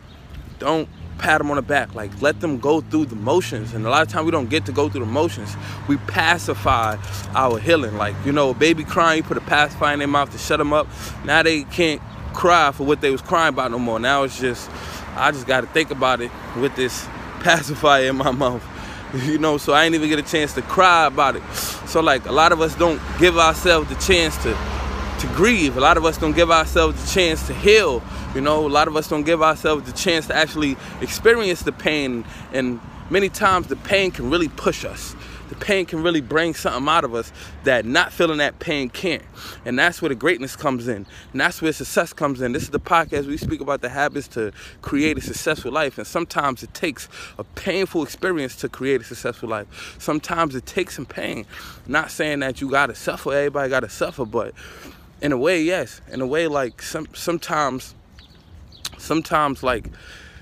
don't 0.59 0.89
pat 1.19 1.39
them 1.39 1.51
on 1.51 1.57
the 1.57 1.61
back. 1.61 1.93
Like 1.93 2.21
let 2.21 2.39
them 2.39 2.59
go 2.59 2.81
through 2.81 3.05
the 3.05 3.15
motions. 3.15 3.73
And 3.73 3.85
a 3.85 3.89
lot 3.89 4.01
of 4.01 4.07
times 4.07 4.25
we 4.25 4.31
don't 4.31 4.49
get 4.49 4.65
to 4.65 4.71
go 4.71 4.89
through 4.89 5.01
the 5.01 5.11
motions. 5.11 5.55
We 5.87 5.97
pacify 5.97 6.97
our 7.35 7.59
healing. 7.59 7.95
Like 7.97 8.15
you 8.25 8.31
know, 8.31 8.49
a 8.49 8.53
baby 8.53 8.83
crying, 8.83 9.17
you 9.17 9.23
put 9.23 9.37
a 9.37 9.41
pacifier 9.41 9.93
in 9.93 9.99
their 9.99 10.07
mouth 10.07 10.31
to 10.31 10.37
shut 10.37 10.57
them 10.57 10.73
up. 10.73 10.87
Now 11.25 11.43
they 11.43 11.63
can't 11.65 12.01
cry 12.33 12.71
for 12.71 12.85
what 12.85 13.01
they 13.01 13.11
was 13.11 13.21
crying 13.21 13.53
about 13.53 13.71
no 13.71 13.79
more. 13.79 13.99
Now 13.99 14.23
it's 14.23 14.39
just 14.39 14.69
I 15.15 15.31
just 15.31 15.45
got 15.45 15.61
to 15.61 15.67
think 15.67 15.91
about 15.91 16.21
it 16.21 16.31
with 16.57 16.75
this 16.75 17.05
pacifier 17.41 18.09
in 18.09 18.15
my 18.15 18.31
mouth. 18.31 18.63
You 19.11 19.39
know, 19.39 19.57
so 19.57 19.73
I 19.73 19.85
ain't 19.85 19.95
even 19.95 20.07
get 20.07 20.19
a 20.19 20.21
chance 20.21 20.53
to 20.53 20.61
cry 20.61 21.07
about 21.07 21.35
it. 21.35 21.41
So 21.87 21.99
like 21.99 22.27
a 22.27 22.31
lot 22.31 22.51
of 22.51 22.61
us 22.61 22.75
don't 22.75 23.01
give 23.17 23.39
ourselves 23.39 23.89
the 23.89 23.95
chance 23.95 24.37
to 24.43 24.55
to 25.19 25.27
grieve. 25.35 25.77
A 25.77 25.79
lot 25.79 25.97
of 25.97 26.05
us 26.05 26.17
don't 26.17 26.35
give 26.35 26.51
ourselves 26.51 27.03
the 27.03 27.11
chance 27.11 27.45
to 27.47 27.53
heal. 27.53 28.01
You 28.35 28.41
know, 28.41 28.65
a 28.65 28.69
lot 28.69 28.87
of 28.87 28.95
us 28.95 29.07
don't 29.07 29.23
give 29.23 29.41
ourselves 29.41 29.91
the 29.91 29.97
chance 29.97 30.27
to 30.27 30.35
actually 30.35 30.77
experience 31.01 31.63
the 31.63 31.71
pain. 31.71 32.25
And 32.53 32.79
many 33.09 33.29
times 33.29 33.67
the 33.67 33.75
pain 33.75 34.11
can 34.11 34.29
really 34.29 34.49
push 34.49 34.85
us 34.85 35.15
the 35.49 35.55
pain 35.55 35.85
can 35.85 36.03
really 36.03 36.21
bring 36.21 36.53
something 36.53 36.87
out 36.87 37.03
of 37.03 37.15
us 37.15 37.33
that 37.63 37.83
not 37.83 38.13
feeling 38.13 38.37
that 38.37 38.59
pain 38.59 38.89
can't. 38.89 39.23
And 39.65 39.77
that's 39.77 40.01
where 40.01 40.09
the 40.09 40.15
greatness 40.15 40.55
comes 40.55 40.87
in. 40.87 41.07
And 41.31 41.41
that's 41.41 41.59
where 41.61 41.73
success 41.73 42.13
comes 42.13 42.39
in. 42.41 42.51
This 42.51 42.63
is 42.63 42.69
the 42.69 42.79
podcast 42.79 43.25
we 43.25 43.35
speak 43.35 43.59
about 43.59 43.81
the 43.81 43.89
habits 43.89 44.27
to 44.29 44.51
create 44.81 45.17
a 45.17 45.21
successful 45.21 45.71
life. 45.71 45.97
And 45.97 46.05
sometimes 46.05 46.61
it 46.61 46.73
takes 46.75 47.09
a 47.39 47.43
painful 47.43 48.03
experience 48.03 48.55
to 48.57 48.69
create 48.69 49.01
a 49.01 49.03
successful 49.03 49.49
life. 49.49 49.97
Sometimes 49.97 50.55
it 50.55 50.67
takes 50.67 50.95
some 50.95 51.07
pain. 51.07 51.47
Not 51.87 52.11
saying 52.11 52.41
that 52.41 52.61
you 52.61 52.69
gotta 52.69 52.93
suffer, 52.93 53.33
everybody 53.33 53.69
gotta 53.69 53.89
suffer, 53.89 54.25
but 54.25 54.53
in 55.19 55.31
a 55.31 55.37
way, 55.37 55.61
yes. 55.63 55.99
In 56.11 56.21
a 56.21 56.27
way, 56.27 56.47
like 56.47 56.81
some 56.81 57.07
sometimes 57.13 57.95
sometimes 58.99 59.63
like, 59.63 59.89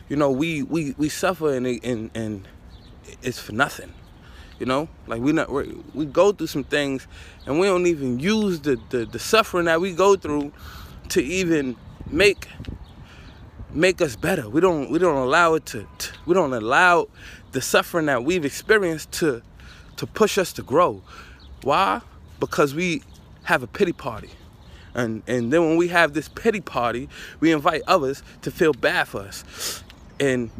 you 0.09 0.15
know, 0.15 0.31
we 0.31 0.63
we, 0.63 0.95
we 0.97 1.09
suffer 1.09 1.53
and 1.53 1.67
and 1.67 2.11
and 2.15 2.47
it's 3.21 3.39
for 3.39 3.53
nothing. 3.53 3.93
You 4.59 4.65
know, 4.65 4.89
like 5.05 5.21
we 5.21 5.33
not 5.33 5.51
we 5.93 6.05
go 6.05 6.31
through 6.31 6.47
some 6.47 6.63
things, 6.63 7.07
and 7.45 7.59
we 7.59 7.67
don't 7.67 7.85
even 7.85 8.19
use 8.19 8.61
the, 8.61 8.79
the 8.89 9.05
the 9.05 9.19
suffering 9.19 9.65
that 9.65 9.79
we 9.81 9.93
go 9.93 10.15
through 10.15 10.51
to 11.09 11.23
even 11.23 11.75
make 12.09 12.47
make 13.71 14.01
us 14.01 14.15
better. 14.15 14.49
We 14.49 14.61
don't 14.61 14.89
we 14.89 14.99
don't 14.99 15.17
allow 15.17 15.53
it 15.53 15.65
to, 15.67 15.87
to 15.97 16.13
we 16.25 16.33
don't 16.33 16.53
allow 16.53 17.07
the 17.51 17.61
suffering 17.61 18.07
that 18.07 18.23
we've 18.23 18.45
experienced 18.45 19.11
to 19.13 19.41
to 19.97 20.07
push 20.07 20.37
us 20.37 20.53
to 20.53 20.63
grow. 20.63 21.03
Why? 21.63 22.01
Because 22.39 22.73
we 22.73 23.03
have 23.43 23.63
a 23.63 23.67
pity 23.67 23.93
party. 23.93 24.29
And 24.97 25.23
and 25.27 25.53
then 25.53 25.61
when 25.61 25.77
we 25.77 25.89
have 25.89 26.13
this 26.13 26.29
pity 26.29 26.61
party, 26.61 27.09
we 27.39 27.53
invite 27.53 27.83
others 27.87 28.23
to 28.43 28.51
feel 28.51 28.73
bad 28.73 29.07
for 29.07 29.21
us. 29.21 29.83
And 30.19 30.51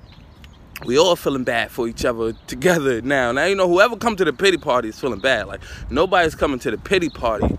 we 0.86 0.98
all 0.98 1.16
feeling 1.18 1.44
bad 1.44 1.72
for 1.72 1.88
each 1.88 2.06
other 2.06 2.34
together 2.48 3.02
now. 3.02 3.34
Now 3.34 3.46
you 3.46 3.56
know 3.56 3.68
whoever 3.68 3.98
come 3.98 4.16
to 4.18 4.26
the 4.26 4.34
pity 4.34 4.58
party 4.58 4.90
is 4.90 5.00
feeling 5.00 5.20
bad. 5.20 5.48
Like 5.48 5.62
nobody's 5.90 6.36
coming 6.36 6.60
to 6.60 6.72
the 6.72 6.78
pity 6.78 7.10
party 7.10 7.58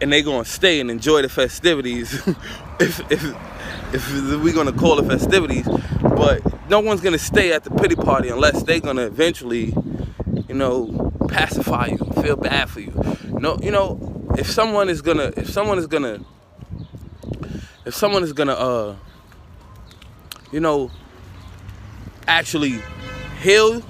and 0.00 0.12
they 0.12 0.22
gonna 0.22 0.44
stay 0.44 0.80
and 0.80 0.90
enjoy 0.90 1.22
the 1.22 1.28
festivities 1.28 2.14
if 2.80 3.00
if 3.12 3.24
if 3.94 4.42
we're 4.42 4.54
gonna 4.54 4.72
call 4.72 4.98
it 4.98 5.06
festivities. 5.06 5.68
But 6.02 6.42
no 6.70 6.80
one's 6.80 7.02
gonna 7.02 7.18
stay 7.18 7.52
at 7.52 7.64
the 7.64 7.70
pity 7.70 7.96
party 7.96 8.30
unless 8.30 8.62
they're 8.64 8.80
gonna 8.80 9.06
eventually, 9.06 9.74
you 10.48 10.54
know, 10.54 11.12
pacify 11.28 11.86
you, 11.86 11.98
feel 12.22 12.36
bad 12.36 12.70
for 12.70 12.80
you. 12.80 12.92
No, 13.28 13.58
you 13.62 13.70
know, 13.70 14.11
if 14.38 14.50
someone 14.50 14.88
is 14.88 15.02
gonna 15.02 15.32
if 15.36 15.48
someone 15.50 15.78
is 15.78 15.86
gonna 15.86 16.20
if 17.84 17.94
someone 17.94 18.22
is 18.24 18.32
gonna 18.32 18.54
uh 18.54 18.96
you 20.52 20.60
know 20.60 20.90
actually 22.26 22.80
heal 23.40 23.82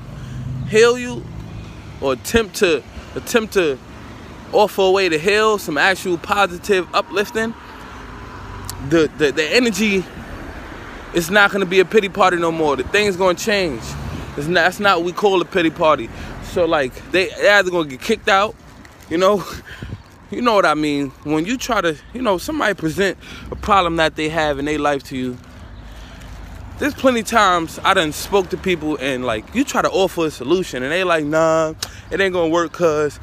heal 0.68 0.98
you 0.98 1.24
or 2.00 2.14
attempt 2.14 2.56
to 2.56 2.82
attempt 3.14 3.54
to 3.54 3.78
offer 4.52 4.82
a 4.82 4.90
way 4.90 5.08
to 5.08 5.18
heal 5.18 5.58
some 5.58 5.78
actual 5.78 6.18
positive 6.18 6.88
uplifting 6.94 7.54
the 8.88 9.10
the, 9.18 9.32
the 9.32 9.44
energy 9.44 10.04
is 11.14 11.30
not 11.30 11.50
to 11.60 11.66
be 11.66 11.80
a 11.80 11.84
pity 11.84 12.08
party 12.08 12.38
no 12.38 12.50
more. 12.50 12.76
The 12.76 12.84
thing's 12.84 13.16
to 13.36 13.44
change. 13.44 13.82
It's 14.36 14.46
not, 14.46 14.62
that's 14.64 14.80
not 14.80 14.98
what 14.98 15.06
we 15.06 15.12
call 15.12 15.42
a 15.42 15.44
pity 15.44 15.70
party. 15.70 16.08
So 16.44 16.64
like 16.64 16.94
they 17.12 17.28
they're 17.28 17.58
either 17.58 17.70
to 17.84 17.96
get 17.96 18.00
kicked 18.00 18.28
out 18.28 18.54
you 19.10 19.18
know 19.18 19.44
you 20.32 20.42
know 20.42 20.54
what 20.54 20.66
i 20.66 20.74
mean? 20.74 21.10
When 21.24 21.44
you 21.44 21.56
try 21.56 21.80
to 21.80 21.96
you 22.12 22.22
know 22.22 22.38
somebody 22.38 22.74
present 22.74 23.18
a 23.50 23.56
problem 23.56 23.96
that 23.96 24.16
they 24.16 24.28
have 24.28 24.58
in 24.58 24.64
their 24.64 24.78
life 24.78 25.04
to 25.04 25.16
you 25.16 25.38
there's 26.78 26.94
plenty 26.94 27.22
times 27.22 27.78
I 27.84 27.94
done 27.94 28.12
spoke 28.12 28.48
to 28.50 28.56
people 28.56 28.96
and 28.96 29.24
like 29.24 29.54
you 29.54 29.62
try 29.62 29.82
to 29.82 29.90
offer 29.90 30.26
a 30.26 30.30
solution 30.30 30.82
and 30.82 30.90
they 30.90 31.04
like 31.04 31.24
nah 31.24 31.74
it 32.10 32.20
ain't 32.20 32.32
gonna 32.32 32.48
work 32.48 32.72
cause 32.72 33.20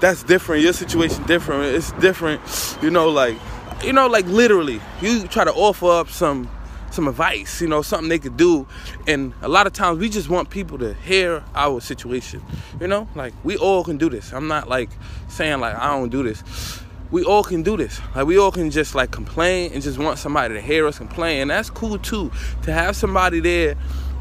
that's 0.00 0.22
different. 0.22 0.62
Your 0.62 0.72
situation 0.72 1.22
different. 1.24 1.74
It's 1.74 1.92
different. 1.92 2.40
You 2.82 2.90
know 2.90 3.08
like 3.08 3.36
you 3.82 3.92
know 3.92 4.06
like 4.06 4.26
literally 4.26 4.80
you 5.00 5.26
try 5.28 5.44
to 5.44 5.52
offer 5.52 5.90
up 5.90 6.08
some 6.10 6.50
some 6.94 7.08
advice 7.08 7.60
you 7.60 7.68
know 7.68 7.82
something 7.82 8.08
they 8.08 8.18
could 8.18 8.36
do 8.36 8.66
and 9.06 9.32
a 9.42 9.48
lot 9.48 9.66
of 9.66 9.72
times 9.72 9.98
we 9.98 10.08
just 10.08 10.28
want 10.28 10.48
people 10.50 10.78
to 10.78 10.94
hear 10.94 11.42
our 11.54 11.80
situation 11.80 12.42
you 12.80 12.86
know 12.86 13.08
like 13.14 13.34
we 13.44 13.56
all 13.56 13.84
can 13.84 13.98
do 13.98 14.08
this 14.08 14.32
I'm 14.32 14.48
not 14.48 14.68
like 14.68 14.90
saying 15.28 15.60
like 15.60 15.76
I 15.76 15.88
don't 15.88 16.10
do 16.10 16.22
this 16.22 16.80
we 17.14 17.22
all 17.22 17.44
can 17.44 17.62
do 17.62 17.76
this. 17.76 18.00
Like 18.16 18.26
we 18.26 18.38
all 18.38 18.50
can 18.50 18.72
just 18.72 18.96
like 18.96 19.12
complain 19.12 19.72
and 19.72 19.80
just 19.80 19.98
want 19.98 20.18
somebody 20.18 20.54
to 20.54 20.60
hear 20.60 20.84
us 20.88 20.98
complain. 20.98 21.42
And 21.42 21.50
that's 21.50 21.70
cool 21.70 21.96
too. 21.96 22.32
To 22.62 22.72
have 22.72 22.96
somebody 22.96 23.38
there 23.38 23.76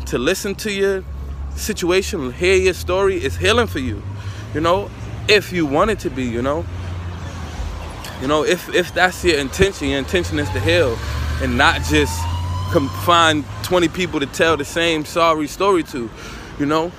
to 0.08 0.20
listen 0.20 0.53
to 0.56 0.72
your 0.72 1.03
situation, 1.56 2.32
hear 2.34 2.56
your 2.56 2.75
story 2.75 3.15
is 3.15 3.36
healing 3.36 3.65
for 3.65 3.80
you. 3.80 4.03
You 4.53 4.62
know, 4.62 4.92
if 5.27 5.51
you 5.51 5.65
want 5.65 5.89
it 5.89 6.00
to 6.01 6.12
be, 6.12 6.24
you 6.24 6.44
know. 6.44 6.65
You 8.22 8.27
know, 8.27 8.44
if 8.44 8.70
if 8.75 8.94
that's 8.94 9.25
your 9.25 9.39
intention, 9.39 9.89
your 9.89 9.98
intention 9.98 10.38
is 10.38 10.50
to 10.51 10.60
heal 10.60 10.96
and 11.42 11.58
not 11.58 11.82
just 11.84 12.13
come 12.74 12.89
find 12.89 13.46
20 13.62 13.88
people 13.89 14.20
to 14.20 14.25
tell 14.25 14.58
the 14.58 14.65
same 14.65 15.06
sorry 15.06 15.48
story 15.48 15.84
to, 15.84 16.10
you 16.58 16.65
know. 16.65 16.92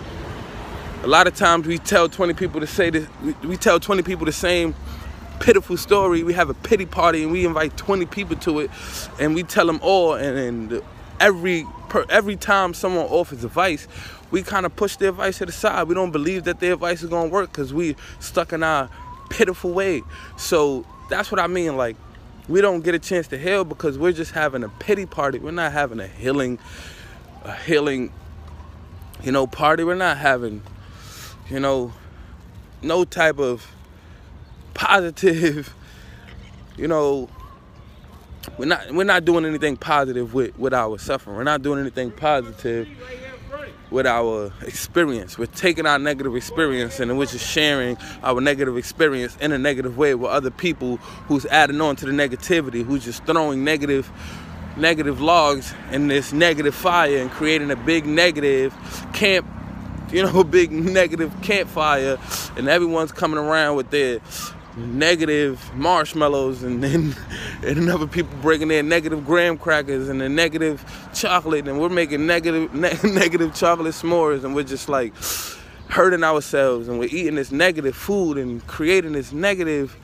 A 1.02 1.08
lot 1.08 1.26
of 1.26 1.34
times 1.34 1.66
we 1.66 1.78
tell 1.78 2.08
20 2.08 2.32
people 2.34 2.60
to 2.60 2.66
say 2.68 2.90
this, 2.90 3.08
we, 3.24 3.32
we 3.44 3.56
tell 3.56 3.80
20 3.80 4.04
people 4.04 4.24
the 4.24 4.30
same 4.30 4.72
pitiful 5.40 5.76
story. 5.76 6.22
We 6.22 6.32
have 6.34 6.48
a 6.48 6.54
pity 6.54 6.86
party 6.86 7.24
and 7.24 7.32
we 7.32 7.44
invite 7.44 7.76
20 7.76 8.06
people 8.06 8.36
to 8.36 8.60
it 8.60 8.70
and 9.18 9.34
we 9.34 9.42
tell 9.42 9.66
them 9.66 9.80
all 9.82 10.14
and, 10.14 10.38
and 10.38 10.82
every 11.18 11.66
per, 11.88 12.06
every 12.08 12.36
time 12.36 12.72
someone 12.72 13.06
offers 13.06 13.42
advice, 13.42 13.88
we 14.30 14.44
kind 14.44 14.66
of 14.66 14.76
push 14.76 14.94
the 14.94 15.08
advice 15.08 15.38
to 15.38 15.46
the 15.46 15.52
side. 15.52 15.88
We 15.88 15.96
don't 15.96 16.12
believe 16.12 16.44
that 16.44 16.60
their 16.60 16.74
advice 16.74 17.02
is 17.02 17.10
gonna 17.10 17.30
work 17.30 17.50
because 17.50 17.74
we 17.74 17.96
stuck 18.20 18.52
in 18.52 18.62
our 18.62 18.88
pitiful 19.28 19.72
way. 19.72 20.04
So 20.36 20.86
that's 21.10 21.32
what 21.32 21.40
I 21.40 21.48
mean. 21.48 21.76
Like 21.76 21.96
we 22.48 22.60
don't 22.60 22.82
get 22.82 22.94
a 22.94 22.98
chance 22.98 23.28
to 23.28 23.38
heal 23.38 23.64
because 23.64 23.98
we're 23.98 24.12
just 24.12 24.32
having 24.32 24.62
a 24.64 24.68
pity 24.68 25.06
party. 25.06 25.38
We're 25.38 25.50
not 25.50 25.72
having 25.72 26.00
a 26.00 26.06
healing, 26.06 26.58
a 27.44 27.54
healing, 27.56 28.12
you 29.22 29.32
know, 29.32 29.46
party. 29.46 29.84
We're 29.84 29.94
not 29.94 30.18
having, 30.18 30.62
you 31.48 31.60
know, 31.60 31.92
no 32.82 33.04
type 33.04 33.38
of 33.38 33.66
positive, 34.74 35.74
you 36.76 36.88
know, 36.88 37.28
we're 38.58 38.66
not 38.66 38.92
we're 38.92 39.04
not 39.04 39.24
doing 39.24 39.46
anything 39.46 39.76
positive 39.76 40.34
with, 40.34 40.58
with 40.58 40.74
our 40.74 40.98
suffering. 40.98 41.36
We're 41.36 41.44
not 41.44 41.62
doing 41.62 41.80
anything 41.80 42.10
positive 42.10 42.88
with 43.90 44.06
our 44.06 44.52
experience. 44.62 45.38
We're 45.38 45.46
taking 45.46 45.86
our 45.86 45.98
negative 45.98 46.34
experience 46.36 47.00
and 47.00 47.16
we're 47.18 47.26
just 47.26 47.46
sharing 47.46 47.96
our 48.22 48.40
negative 48.40 48.76
experience 48.76 49.36
in 49.40 49.52
a 49.52 49.58
negative 49.58 49.96
way 49.96 50.14
with 50.14 50.30
other 50.30 50.50
people 50.50 50.96
who's 51.28 51.46
adding 51.46 51.80
on 51.80 51.96
to 51.96 52.06
the 52.06 52.12
negativity, 52.12 52.84
who's 52.84 53.04
just 53.04 53.24
throwing 53.24 53.64
negative 53.64 54.10
negative 54.76 55.20
logs 55.20 55.72
in 55.92 56.08
this 56.08 56.32
negative 56.32 56.74
fire 56.74 57.18
and 57.18 57.30
creating 57.30 57.70
a 57.70 57.76
big 57.76 58.06
negative 58.06 58.74
camp 59.12 59.46
you 60.14 60.22
know, 60.22 60.44
big 60.44 60.70
negative 60.70 61.32
campfire, 61.42 62.18
and 62.56 62.68
everyone's 62.68 63.12
coming 63.12 63.38
around 63.38 63.76
with 63.76 63.90
their 63.90 64.20
negative 64.76 65.74
marshmallows 65.74 66.62
and 66.62 66.82
then 66.84 67.14
and 67.62 67.88
other 67.88 68.06
people 68.06 68.36
bringing 68.42 68.70
in 68.70 68.88
negative 68.88 69.24
graham 69.24 69.56
crackers 69.56 70.08
and 70.08 70.20
the 70.20 70.28
negative 70.28 70.84
chocolate 71.14 71.68
and 71.68 71.80
we're 71.80 71.88
making 71.88 72.26
negative 72.26 72.72
ne- 72.74 72.98
negative 73.02 73.54
chocolate 73.54 73.94
s'mores 73.94 74.44
and 74.44 74.54
we're 74.54 74.62
just 74.64 74.88
like 74.88 75.12
hurting 75.88 76.24
ourselves 76.24 76.88
and 76.88 76.98
we're 76.98 77.08
eating 77.12 77.36
this 77.36 77.52
negative 77.52 77.94
food 77.94 78.36
and 78.36 78.66
creating 78.66 79.12
this 79.12 79.32
negative 79.32 79.96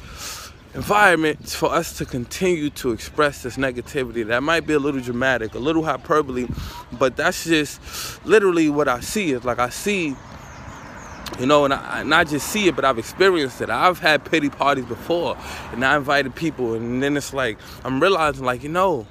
environment 0.74 1.48
for 1.48 1.72
us 1.72 1.98
to 1.98 2.04
continue 2.04 2.70
to 2.70 2.92
express 2.92 3.42
this 3.42 3.56
negativity. 3.56 4.24
That 4.24 4.44
might 4.44 4.68
be 4.68 4.74
a 4.74 4.78
little 4.78 5.00
dramatic 5.00 5.54
a 5.54 5.58
little 5.58 5.82
hyperbole 5.82 6.46
but 6.92 7.16
that's 7.16 7.44
just 7.44 8.24
literally 8.24 8.70
what 8.70 8.86
i 8.86 9.00
see. 9.00 9.32
Is 9.32 9.44
like 9.44 9.58
i 9.58 9.68
see 9.68 10.14
you 11.40 11.46
know, 11.46 11.64
and 11.64 11.72
I 12.14 12.24
just 12.24 12.48
see 12.48 12.68
it, 12.68 12.76
but 12.76 12.84
I've 12.84 12.98
experienced 12.98 13.62
it. 13.62 13.70
I've 13.70 13.98
had 13.98 14.24
pity 14.24 14.50
parties 14.50 14.84
before, 14.84 15.38
and 15.72 15.82
I 15.82 15.96
invited 15.96 16.34
people, 16.34 16.74
and 16.74 17.02
then 17.02 17.16
it's 17.16 17.32
like 17.32 17.58
I'm 17.82 17.98
realizing, 17.98 18.44
like, 18.44 18.62
you 18.62 18.68
know, 18.68 19.06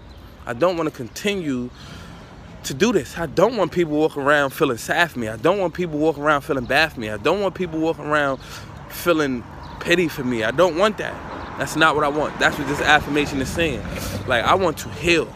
I 0.45 0.53
don't 0.53 0.77
want 0.77 0.87
to 0.89 0.95
continue 0.95 1.71
to 2.65 2.73
do 2.73 2.93
this. 2.93 3.17
I 3.17 3.25
don't 3.25 3.57
want 3.57 3.71
people 3.71 3.93
walking 3.93 4.21
around 4.21 4.51
feeling 4.51 4.77
sad 4.77 5.09
for 5.11 5.17
me. 5.17 5.27
I 5.27 5.37
don't 5.37 5.57
want 5.57 5.73
people 5.73 5.97
walking 5.97 6.21
around 6.21 6.41
feeling 6.41 6.65
bad 6.65 6.93
for 6.93 6.99
me. 6.99 7.09
I 7.09 7.17
don't 7.17 7.41
want 7.41 7.55
people 7.55 7.79
walking 7.79 8.05
around 8.05 8.39
feeling 8.89 9.43
pity 9.79 10.07
for 10.07 10.23
me. 10.23 10.43
I 10.43 10.51
don't 10.51 10.77
want 10.77 10.97
that. 10.99 11.13
That's 11.57 11.75
not 11.75 11.95
what 11.95 12.03
I 12.03 12.09
want. 12.09 12.37
That's 12.37 12.57
what 12.59 12.67
this 12.67 12.81
affirmation 12.81 13.41
is 13.41 13.49
saying. 13.49 13.81
Like, 14.27 14.43
I 14.43 14.53
want 14.53 14.77
to 14.79 14.89
heal. 14.89 15.33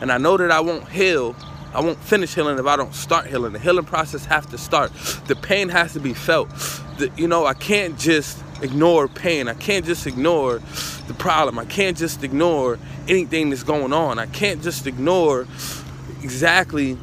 And 0.00 0.10
I 0.10 0.18
know 0.18 0.36
that 0.36 0.50
I 0.50 0.60
won't 0.60 0.88
heal 0.88 1.36
I 1.76 1.80
won't 1.80 1.98
finish 1.98 2.34
healing 2.34 2.58
if 2.58 2.64
I 2.64 2.74
don't 2.76 2.94
start 2.94 3.26
healing. 3.26 3.52
The 3.52 3.58
healing 3.58 3.84
process 3.84 4.24
has 4.24 4.46
to 4.46 4.56
start. 4.56 4.92
The 5.26 5.36
pain 5.36 5.68
has 5.68 5.92
to 5.92 6.00
be 6.00 6.14
felt. 6.14 6.48
The, 6.96 7.12
you 7.18 7.28
know, 7.28 7.44
I 7.44 7.52
can't 7.52 7.98
just 7.98 8.42
ignore 8.62 9.08
pain. 9.08 9.46
I 9.46 9.52
can't 9.52 9.84
just 9.84 10.06
ignore 10.06 10.60
the 11.06 11.12
problem. 11.12 11.58
I 11.58 11.66
can't 11.66 11.94
just 11.94 12.24
ignore 12.24 12.78
anything 13.08 13.50
that's 13.50 13.62
going 13.62 13.92
on. 13.92 14.18
I 14.18 14.24
can't 14.24 14.62
just 14.62 14.86
ignore 14.86 15.46
exactly, 16.22 16.96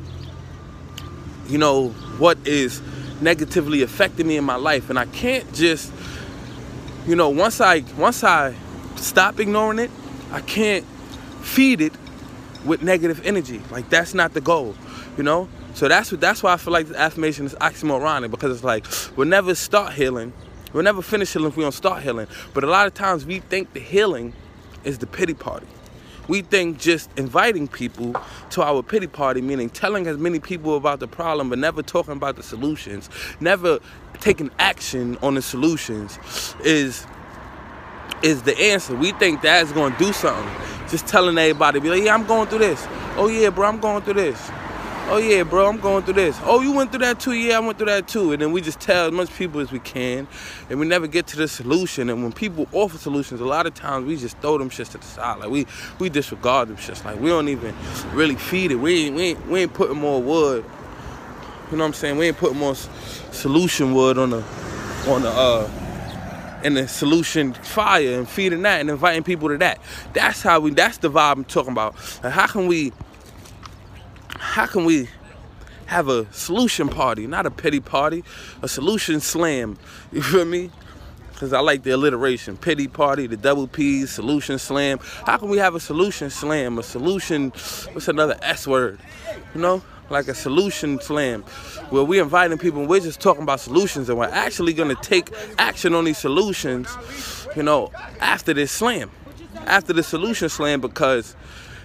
you 1.48 1.60
know, 1.60 1.90
what 2.18 2.40
is 2.48 2.82
negatively 3.22 3.84
affecting 3.84 4.26
me 4.26 4.38
in 4.38 4.44
my 4.44 4.56
life. 4.56 4.90
And 4.90 4.98
I 4.98 5.06
can't 5.06 5.54
just, 5.54 5.94
you 7.06 7.16
know, 7.16 7.30
once 7.30 7.62
I 7.62 7.82
once 7.96 8.24
I 8.24 8.56
stop 8.96 9.40
ignoring 9.40 9.78
it, 9.78 9.92
I 10.32 10.42
can't 10.42 10.86
feed 11.44 11.80
it 11.80 11.94
with 12.66 12.82
negative 12.82 13.26
energy. 13.26 13.62
Like 13.72 13.90
that's 13.90 14.14
not 14.14 14.34
the 14.34 14.42
goal, 14.42 14.76
you 15.18 15.24
know. 15.24 15.48
So 15.74 15.88
that's 15.88 16.12
what 16.12 16.22
that's 16.22 16.44
why 16.44 16.54
I 16.54 16.58
feel 16.58 16.74
like 16.74 16.88
this 16.88 16.98
affirmation 16.98 17.46
is 17.46 17.56
oxymoronic 17.56 18.32
because 18.32 18.56
it's 18.56 18.64
like 18.64 18.86
we'll 19.16 19.28
never 19.28 19.56
start 19.56 19.94
healing, 19.94 20.34
we'll 20.72 20.84
never 20.84 21.02
finish 21.02 21.34
healing 21.34 21.50
if 21.50 21.58
we 21.58 21.64
don't 21.64 21.72
start 21.72 22.04
healing. 22.04 22.28
But 22.54 22.64
a 22.64 22.68
lot 22.68 22.88
of 22.88 22.94
times 22.94 23.26
we 23.26 23.40
think 23.40 23.74
the 23.74 23.80
healing 23.80 24.34
is 24.84 25.00
the 25.00 25.08
pity 25.08 25.34
party. 25.34 25.68
We 26.28 26.42
think 26.42 26.80
just 26.80 27.10
inviting 27.18 27.68
people 27.68 28.16
to 28.52 28.64
our 28.64 28.82
pity 28.82 29.08
party, 29.08 29.42
meaning 29.42 29.70
telling 29.70 30.08
as 30.08 30.18
many 30.18 30.40
people 30.40 30.78
about 30.78 31.02
the 31.02 31.08
problem, 31.08 31.50
but 31.50 31.60
never 31.60 31.84
talking 31.84 32.14
about 32.14 32.38
the 32.38 32.44
solutions, 32.44 33.10
never 33.42 33.80
taking 34.22 34.50
action 34.58 35.18
on 35.22 35.34
the 35.34 35.42
solutions, 35.42 36.18
is 36.64 37.06
is 38.24 38.44
the 38.44 38.58
answer. 38.60 38.96
We 38.96 39.12
think 39.12 39.42
that's 39.42 39.72
to 39.72 39.96
do 40.00 40.14
something. 40.14 40.50
Just 40.90 41.08
telling 41.08 41.38
everybody, 41.38 41.80
be 41.80 41.90
like, 41.90 42.04
yeah, 42.04 42.14
I'm 42.14 42.26
going 42.26 42.48
through 42.48 42.60
this. 42.60 42.86
Oh, 43.16 43.28
yeah, 43.28 43.50
bro, 43.50 43.68
I'm 43.68 43.80
going 43.80 44.04
through 44.04 44.16
this. 44.16 44.52
Oh, 45.10 45.18
yeah, 45.18 45.44
bro, 45.44 45.68
I'm 45.68 45.80
going 45.80 46.04
through 46.04 46.14
this. 46.14 46.40
Oh, 46.44 46.62
you 46.62 46.72
went 46.72 46.92
through 46.92 47.00
that 47.00 47.20
too? 47.20 47.34
Yeah, 47.34 47.58
I 47.58 47.60
went 47.60 47.78
through 47.78 47.88
that 47.88 48.08
too. 48.08 48.32
And 48.32 48.42
then 48.42 48.54
we 48.54 48.62
just 48.62 48.80
tell 48.80 49.08
as 49.08 49.12
much 49.12 49.36
people 49.36 49.60
as 49.60 49.70
we 49.70 49.80
can, 49.80 50.28
and 50.70 50.80
we 50.80 50.88
never 50.88 51.08
get 51.08 51.28
to 51.28 51.36
the 51.36 51.48
solution. 51.48 52.10
And 52.10 52.24
when 52.24 52.32
people 52.32 52.68
offer 52.72 52.98
solutions, 52.98 53.42
a 53.42 53.46
lot 53.46 53.66
of 53.66 53.74
times 53.74 54.06
we 54.06 54.16
just 54.16 54.38
throw 54.38 54.58
them 54.58 54.70
shits 54.70 54.92
to 54.92 55.00
the 55.00 55.06
side. 55.06 55.40
Like, 55.40 55.50
we, 55.50 55.68
we 56.00 56.08
disregard 56.10 56.70
them 56.70 56.78
shits. 56.78 57.04
Like, 57.04 57.20
we 57.20 57.30
don't 57.30 57.50
even 57.50 57.76
really 58.14 58.36
feed 58.36 58.72
it. 58.72 58.76
We 58.76 59.08
ain't, 59.08 59.16
we 59.16 59.22
ain't, 59.24 59.48
we 59.48 59.60
ain't 59.62 59.74
putting 59.74 59.98
more 59.98 60.22
wood. 60.22 60.64
You 61.70 61.78
know 61.78 61.84
what 61.84 61.88
I'm 61.88 61.94
saying? 61.94 62.18
We 62.18 62.28
ain't 62.28 62.38
putting 62.38 62.60
more 62.60 62.76
solution 62.76 63.94
wood 63.94 64.18
on 64.18 64.30
the, 64.30 64.44
on 65.08 65.24
the, 65.24 65.30
uh, 65.30 65.70
and 66.64 66.78
the 66.78 66.88
solution 66.88 67.54
fire 67.54 68.18
and 68.18 68.28
feeding 68.28 68.62
that 68.64 68.82
and 68.82 68.90
inviting 68.90 69.24
people 69.24 69.50
to 69.50 69.58
that. 69.58 69.80
That's 70.14 70.42
how 70.42 70.60
we 70.60 70.72
that's 70.72 70.98
the 70.98 71.10
vibe 71.10 71.34
I'm 71.34 71.44
talking 71.44 71.72
about. 71.72 71.96
How 72.24 72.48
can 72.48 72.68
we 72.68 72.94
how 74.38 74.66
can 74.66 74.86
we 74.86 75.10
have 75.86 76.08
a 76.08 76.32
solution 76.34 76.90
party, 76.90 77.28
not 77.28 77.46
a 77.46 77.52
pity 77.52 77.80
party, 77.80 78.24
a 78.62 78.68
solution 78.68 79.20
slam. 79.20 79.78
You 80.12 80.22
feel 80.22 80.46
me? 80.46 80.72
Because 81.32 81.54
I 81.54 81.60
like 81.60 81.84
the 81.84 81.92
alliteration. 81.92 82.58
Pity 82.58 82.88
party, 82.88 83.28
the 83.28 83.38
double 83.38 83.68
P's, 83.68 84.12
solution 84.12 84.58
slam. 84.58 85.00
How 85.26 85.38
can 85.38 85.50
we 85.50 85.58
have 85.58 85.76
a 85.76 85.80
solution 85.80 86.30
slam? 86.30 86.78
A 86.80 86.84
solution, 86.84 87.50
what's 87.92 88.08
another 88.08 88.38
S 88.42 88.68
word? 88.68 89.00
You 89.54 89.62
know? 89.62 89.84
Like 90.10 90.28
a 90.28 90.36
solution 90.36 91.00
slam 91.00 91.44
where 91.90 92.04
we're 92.04 92.24
inviting 92.24 92.58
people 92.58 92.82
and 92.82 92.90
we're 92.90 93.00
just 93.00 93.20
talking 93.20 93.44
about 93.44 93.60
solutions 93.60 94.10
and 94.10 94.18
we're 94.18 94.26
actually 94.26 94.74
going 94.74 94.96
to 94.96 95.02
take 95.02 95.30
action 95.58 95.94
on 95.94 96.06
these 96.06 96.18
solutions, 96.18 96.90
you 97.56 97.64
know, 97.64 97.92
after 98.20 98.54
this 98.54 98.72
slam, 98.72 99.10
after 99.66 99.94
the 99.94 100.04
solution 100.04 100.50
slam, 100.50 100.82
because 100.82 101.36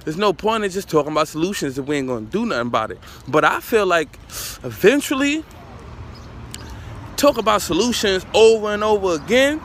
there's 0.04 0.16
no 0.16 0.32
point 0.32 0.64
in 0.64 0.70
just 0.70 0.88
talking 0.88 1.12
about 1.12 1.28
solutions 1.28 1.78
if 1.78 1.86
we 1.86 1.96
ain't 1.96 2.08
going 2.08 2.26
to 2.26 2.32
do 2.32 2.46
nothing 2.46 2.68
about 2.68 2.90
it. 2.90 2.98
But 3.26 3.44
I 3.44 3.60
feel 3.60 3.86
like 3.86 4.18
eventually, 4.64 5.44
talk 7.16 7.36
about 7.36 7.60
solutions 7.62 8.24
over 8.32 8.68
and 8.68 8.82
over 8.82 9.14
again, 9.14 9.60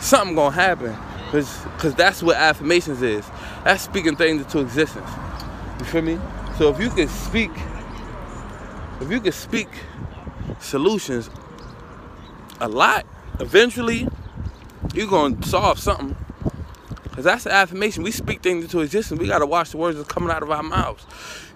something 0.00 0.34
going 0.36 0.52
to 0.52 0.60
happen. 0.60 0.96
Because 1.32 1.94
that's 1.94 2.22
what 2.22 2.36
affirmations 2.36 3.02
is. 3.02 3.28
That's 3.64 3.82
speaking 3.82 4.16
things 4.16 4.42
into 4.42 4.60
existence. 4.60 5.10
You 5.78 5.84
feel 5.84 6.02
me? 6.02 6.18
So 6.56 6.70
if 6.70 6.80
you 6.80 6.90
can 6.90 7.08
speak 7.08 7.50
if 9.00 9.10
you 9.10 9.20
can 9.20 9.32
speak 9.32 9.68
solutions 10.60 11.30
a 12.60 12.68
lot, 12.68 13.06
eventually 13.40 14.08
you're 14.94 15.06
gonna 15.06 15.42
solve 15.44 15.78
something. 15.78 16.16
Cause 17.12 17.24
that's 17.24 17.44
the 17.44 17.52
affirmation. 17.52 18.02
We 18.04 18.12
speak 18.12 18.42
things 18.42 18.64
into 18.64 18.80
existence. 18.80 19.20
We 19.20 19.26
gotta 19.26 19.46
watch 19.46 19.70
the 19.70 19.76
words 19.76 19.96
that's 19.96 20.08
coming 20.08 20.30
out 20.30 20.42
of 20.42 20.50
our 20.50 20.62
mouths. 20.62 21.04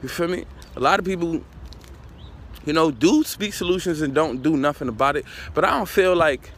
You 0.02 0.08
feel 0.08 0.28
me? 0.28 0.44
A 0.74 0.80
lot 0.80 0.98
of 0.98 1.04
people, 1.04 1.40
you 2.64 2.72
know, 2.72 2.90
do 2.90 3.22
speak 3.22 3.54
solutions 3.54 4.00
and 4.00 4.14
don't 4.14 4.42
do 4.42 4.56
nothing 4.56 4.88
about 4.88 5.16
it. 5.16 5.24
But 5.54 5.64
I 5.64 5.70
don't 5.70 5.88
feel 5.88 6.16
like 6.16 6.50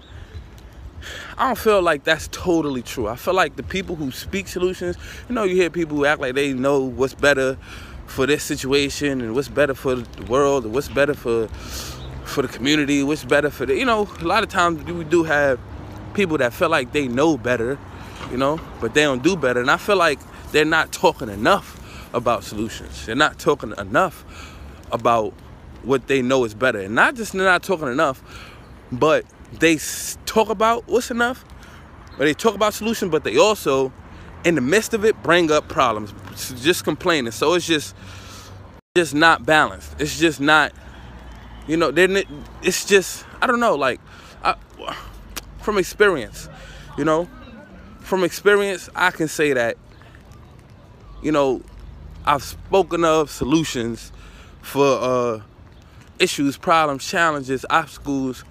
I 1.36 1.46
don't 1.46 1.58
feel 1.58 1.82
like 1.82 2.04
that's 2.04 2.28
totally 2.28 2.80
true. 2.80 3.08
I 3.08 3.16
feel 3.16 3.34
like 3.34 3.56
the 3.56 3.62
people 3.62 3.96
who 3.96 4.10
speak 4.10 4.48
solutions, 4.48 4.96
you 5.28 5.34
know, 5.34 5.44
you 5.44 5.54
hear 5.54 5.68
people 5.68 5.96
who 5.96 6.06
act 6.06 6.20
like 6.20 6.34
they 6.34 6.54
know 6.54 6.80
what's 6.80 7.14
better 7.14 7.58
for 8.06 8.26
this 8.26 8.42
situation 8.42 9.20
and 9.20 9.34
what's 9.34 9.48
better 9.48 9.74
for 9.74 9.94
the 9.94 10.24
world 10.24 10.64
and 10.64 10.74
what's 10.74 10.88
better 10.88 11.14
for 11.14 11.48
for 12.24 12.42
the 12.42 12.48
community, 12.48 13.02
what's 13.02 13.24
better 13.24 13.50
for 13.50 13.66
the 13.66 13.76
you 13.76 13.84
know, 13.84 14.08
a 14.20 14.24
lot 14.24 14.42
of 14.42 14.48
times 14.48 14.82
we 14.84 15.04
do 15.04 15.24
have 15.24 15.58
people 16.14 16.38
that 16.38 16.52
feel 16.52 16.68
like 16.68 16.92
they 16.92 17.08
know 17.08 17.36
better, 17.36 17.78
you 18.30 18.36
know, 18.36 18.58
but 18.80 18.94
they 18.94 19.02
don't 19.02 19.22
do 19.22 19.36
better. 19.36 19.60
And 19.60 19.70
I 19.70 19.76
feel 19.76 19.96
like 19.96 20.18
they're 20.52 20.64
not 20.64 20.92
talking 20.92 21.28
enough 21.28 21.80
about 22.14 22.44
solutions. 22.44 23.06
They're 23.06 23.16
not 23.16 23.38
talking 23.38 23.74
enough 23.76 24.24
about 24.92 25.34
what 25.82 26.06
they 26.06 26.22
know 26.22 26.44
is 26.44 26.54
better. 26.54 26.78
And 26.80 26.94
not 26.94 27.14
just 27.16 27.32
they're 27.32 27.44
not 27.44 27.62
talking 27.62 27.88
enough, 27.88 28.22
but 28.90 29.24
they 29.52 29.78
talk 30.24 30.48
about 30.48 30.86
what's 30.88 31.10
enough, 31.10 31.44
or 32.18 32.24
they 32.24 32.34
talk 32.34 32.54
about 32.54 32.74
solutions, 32.74 33.10
but 33.10 33.24
they 33.24 33.36
also, 33.36 33.92
in 34.44 34.54
the 34.54 34.60
midst 34.60 34.94
of 34.94 35.04
it, 35.04 35.20
bring 35.22 35.50
up 35.50 35.68
problems, 35.68 36.14
just 36.34 36.84
complaining. 36.84 37.32
So 37.32 37.54
it's 37.54 37.66
just, 37.66 37.94
just 38.96 39.14
not 39.14 39.44
balanced. 39.44 39.94
It's 39.98 40.18
just 40.18 40.40
not, 40.40 40.72
you 41.66 41.76
know. 41.76 41.90
Then 41.90 42.16
it, 42.16 42.28
it's 42.62 42.84
just 42.84 43.24
I 43.40 43.46
don't 43.46 43.60
know. 43.60 43.74
Like, 43.74 44.00
I, 44.42 44.56
from 45.60 45.78
experience, 45.78 46.48
you 46.96 47.04
know, 47.04 47.28
from 48.00 48.24
experience, 48.24 48.88
I 48.94 49.10
can 49.10 49.28
say 49.28 49.52
that, 49.52 49.76
you 51.22 51.32
know, 51.32 51.62
I've 52.24 52.42
spoken 52.42 53.04
of 53.04 53.30
solutions 53.30 54.12
for 54.62 54.86
uh, 54.86 55.40
issues, 56.18 56.56
problems, 56.56 57.06
challenges, 57.06 57.66
obstacles, 57.68 58.44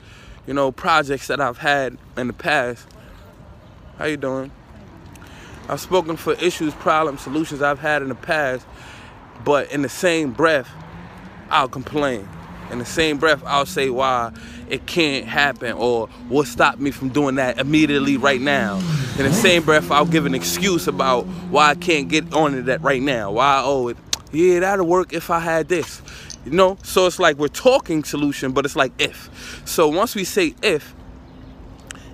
you 0.45 0.53
know, 0.53 0.71
projects 0.71 1.27
that 1.27 1.39
I've 1.39 1.57
had 1.57 1.97
in 2.17 2.27
the 2.27 2.33
past. 2.33 2.87
How 3.97 4.05
you 4.05 4.17
doing? 4.17 4.51
I've 5.69 5.79
spoken 5.79 6.17
for 6.17 6.33
issues, 6.33 6.73
problems, 6.73 7.21
solutions 7.21 7.61
I've 7.61 7.79
had 7.79 8.01
in 8.01 8.09
the 8.09 8.15
past, 8.15 8.65
but 9.43 9.71
in 9.71 9.81
the 9.81 9.89
same 9.89 10.31
breath, 10.31 10.69
I'll 11.49 11.69
complain. 11.69 12.27
In 12.71 12.79
the 12.79 12.85
same 12.85 13.17
breath, 13.17 13.43
I'll 13.45 13.65
say 13.65 13.89
why 13.89 14.31
it 14.69 14.85
can't 14.87 15.25
happen 15.25 15.73
or 15.73 16.07
what 16.27 16.47
stopped 16.47 16.79
me 16.79 16.91
from 16.91 17.09
doing 17.09 17.35
that 17.35 17.59
immediately 17.59 18.17
right 18.17 18.41
now. 18.41 18.77
In 19.17 19.25
the 19.25 19.33
same 19.33 19.63
breath, 19.63 19.91
I'll 19.91 20.05
give 20.05 20.25
an 20.25 20.33
excuse 20.33 20.87
about 20.87 21.25
why 21.51 21.69
I 21.69 21.75
can't 21.75 22.09
get 22.09 22.33
on 22.33 22.53
to 22.53 22.61
that 22.63 22.81
right 22.81 23.01
now. 23.01 23.31
Why, 23.31 23.61
oh, 23.63 23.89
it, 23.89 23.97
yeah, 24.31 24.59
that'll 24.61 24.87
work 24.87 25.13
if 25.13 25.29
I 25.29 25.39
had 25.39 25.69
this. 25.69 26.01
You 26.45 26.51
know? 26.51 26.77
So 26.83 27.05
it's 27.05 27.19
like 27.19 27.37
we're 27.37 27.47
talking 27.47 28.03
solution, 28.03 28.51
but 28.51 28.65
it's 28.65 28.75
like 28.75 28.91
if. 28.99 29.61
So 29.65 29.87
once 29.87 30.15
we 30.15 30.23
say 30.23 30.55
if, 30.63 30.95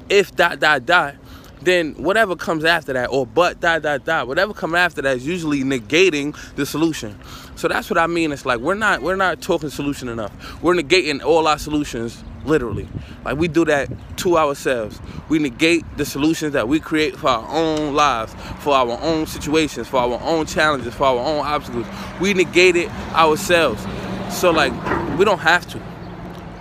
if 0.10 0.36
dot 0.36 0.60
dot 0.60 0.86
dot, 0.86 1.16
then 1.62 1.94
whatever 1.96 2.36
comes 2.36 2.64
after 2.64 2.94
that, 2.94 3.08
or 3.08 3.26
but 3.26 3.60
dot 3.60 3.82
dot 3.82 4.06
dot, 4.06 4.28
whatever 4.28 4.54
comes 4.54 4.76
after 4.76 5.02
that 5.02 5.18
is 5.18 5.28
usually 5.28 5.64
negating 5.64 6.36
the 6.56 6.66
solution. 6.66 7.20
So 7.56 7.68
that's 7.68 7.90
what 7.90 7.98
I 7.98 8.08
mean. 8.08 8.32
It's 8.32 8.46
like 8.46 8.60
we're 8.60 8.76
not 8.76 9.02
we're 9.02 9.16
not 9.16 9.42
talking 9.42 9.70
solution 9.70 10.08
enough. 10.08 10.32
We're 10.64 10.76
negating 10.76 11.24
all 11.24 11.48
our 11.48 11.60
solutions 11.60 12.24
literally. 12.46 12.88
Like 13.26 13.38
we 13.38 13.48
do 13.48 13.66
that 13.66 13.90
to 14.18 14.38
ourselves. 14.38 15.00
We 15.28 15.40
negate 15.40 15.86
the 15.98 16.06
solutions 16.06 16.54
that 16.54 16.68
we 16.68 16.80
create 16.80 17.18
for 17.18 17.30
our 17.30 17.48
own 17.50 17.94
lives, 17.94 18.34
for 18.60 18.74
our 18.74 18.98
own 19.02 19.28
situations, 19.28 19.88
for 19.88 19.98
our 19.98 20.20
own 20.24 20.46
challenges, 20.46 20.94
for 20.94 21.06
our 21.06 21.20
own 21.20 21.46
obstacles. 21.46 21.88
We 22.22 22.34
negate 22.34 22.76
it 22.76 22.90
ourselves. 23.12 23.86
So 24.32 24.52
like 24.52 24.72
we 25.18 25.26
don't 25.26 25.40
have 25.40 25.68
to. 25.70 25.82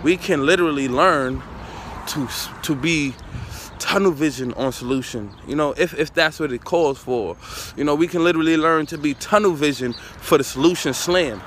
We 0.02 0.16
can 0.16 0.44
literally 0.46 0.88
learn 0.88 1.42
to 2.08 2.28
to 2.62 2.74
be 2.74 3.14
tunnel 3.78 4.12
vision 4.12 4.52
on 4.54 4.72
solution. 4.72 5.30
You 5.46 5.56
know, 5.56 5.74
if 5.76 5.98
if 5.98 6.12
that's 6.14 6.40
what 6.40 6.52
it 6.52 6.64
calls 6.64 6.98
for. 6.98 7.36
You 7.76 7.84
know, 7.84 7.94
we 7.94 8.08
can 8.08 8.24
literally 8.24 8.56
learn 8.56 8.86
to 8.86 8.98
be 8.98 9.14
tunnel 9.14 9.52
vision 9.52 9.94
for 10.18 10.38
the 10.38 10.44
solution 10.44 10.94
slam. 10.94 11.40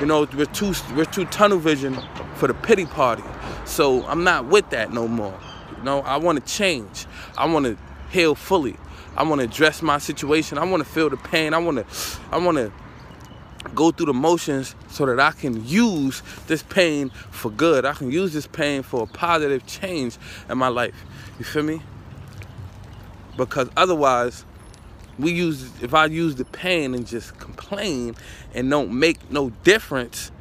You 0.00 0.06
know, 0.06 0.26
we're 0.36 0.46
too 0.46 0.74
we're 0.96 1.04
too 1.04 1.24
tunnel 1.26 1.58
vision 1.58 1.96
for 2.34 2.48
the 2.48 2.54
pity 2.54 2.86
party. 2.86 3.24
So 3.64 4.04
I'm 4.06 4.24
not 4.24 4.46
with 4.46 4.70
that 4.70 4.92
no 4.92 5.06
more. 5.06 5.38
You 5.76 5.84
know, 5.84 6.00
I 6.00 6.16
want 6.16 6.44
to 6.44 6.52
change. 6.52 7.06
I 7.36 7.46
want 7.46 7.66
to 7.66 7.76
heal 8.10 8.34
fully. 8.34 8.76
I 9.16 9.22
want 9.24 9.40
to 9.40 9.44
address 9.44 9.82
my 9.82 9.98
situation. 9.98 10.58
I 10.58 10.64
want 10.64 10.82
to 10.84 10.88
feel 10.88 11.10
the 11.10 11.16
pain. 11.16 11.54
I 11.54 11.58
want 11.58 11.78
to 11.78 11.86
I 12.30 12.38
want 12.38 12.56
to 12.56 12.72
go 13.74 13.90
through 13.90 14.06
the 14.06 14.14
motions 14.14 14.74
so 14.88 15.06
that 15.06 15.20
I 15.20 15.32
can 15.32 15.66
use 15.66 16.22
this 16.46 16.62
pain 16.62 17.10
for 17.30 17.50
good. 17.50 17.84
I 17.84 17.92
can 17.92 18.10
use 18.10 18.32
this 18.32 18.46
pain 18.46 18.82
for 18.82 19.02
a 19.02 19.06
positive 19.06 19.66
change 19.66 20.16
in 20.48 20.58
my 20.58 20.68
life. 20.68 20.94
You 21.38 21.44
feel 21.44 21.62
me? 21.62 21.80
Because 23.36 23.68
otherwise, 23.76 24.44
we 25.18 25.32
use 25.32 25.70
if 25.82 25.94
I 25.94 26.06
use 26.06 26.36
the 26.36 26.44
pain 26.44 26.94
and 26.94 27.06
just 27.06 27.38
complain 27.38 28.16
and 28.54 28.70
don't 28.70 28.92
make 28.92 29.30
no 29.30 29.50
difference, 29.62 30.32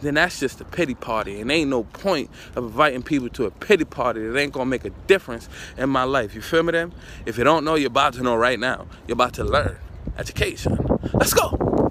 then 0.00 0.14
that's 0.14 0.40
just 0.40 0.60
a 0.60 0.64
pity 0.64 0.94
party. 0.94 1.40
And 1.40 1.50
ain't 1.50 1.70
no 1.70 1.84
point 1.84 2.30
of 2.56 2.64
inviting 2.64 3.02
people 3.02 3.28
to 3.30 3.44
a 3.46 3.50
pity 3.50 3.84
party 3.84 4.26
that 4.26 4.38
ain't 4.38 4.52
gonna 4.52 4.66
make 4.66 4.84
a 4.84 4.90
difference 5.06 5.48
in 5.76 5.90
my 5.90 6.04
life. 6.04 6.34
You 6.34 6.40
feel 6.40 6.62
me 6.62 6.72
then? 6.72 6.92
If 7.26 7.38
you 7.38 7.44
don't 7.44 7.64
know, 7.64 7.74
you're 7.74 7.88
about 7.88 8.14
to 8.14 8.22
know 8.22 8.36
right 8.36 8.58
now. 8.58 8.86
You're 9.06 9.14
about 9.14 9.34
to 9.34 9.44
learn. 9.44 9.76
Education. 10.16 10.78
Let's 11.14 11.34
go. 11.34 11.87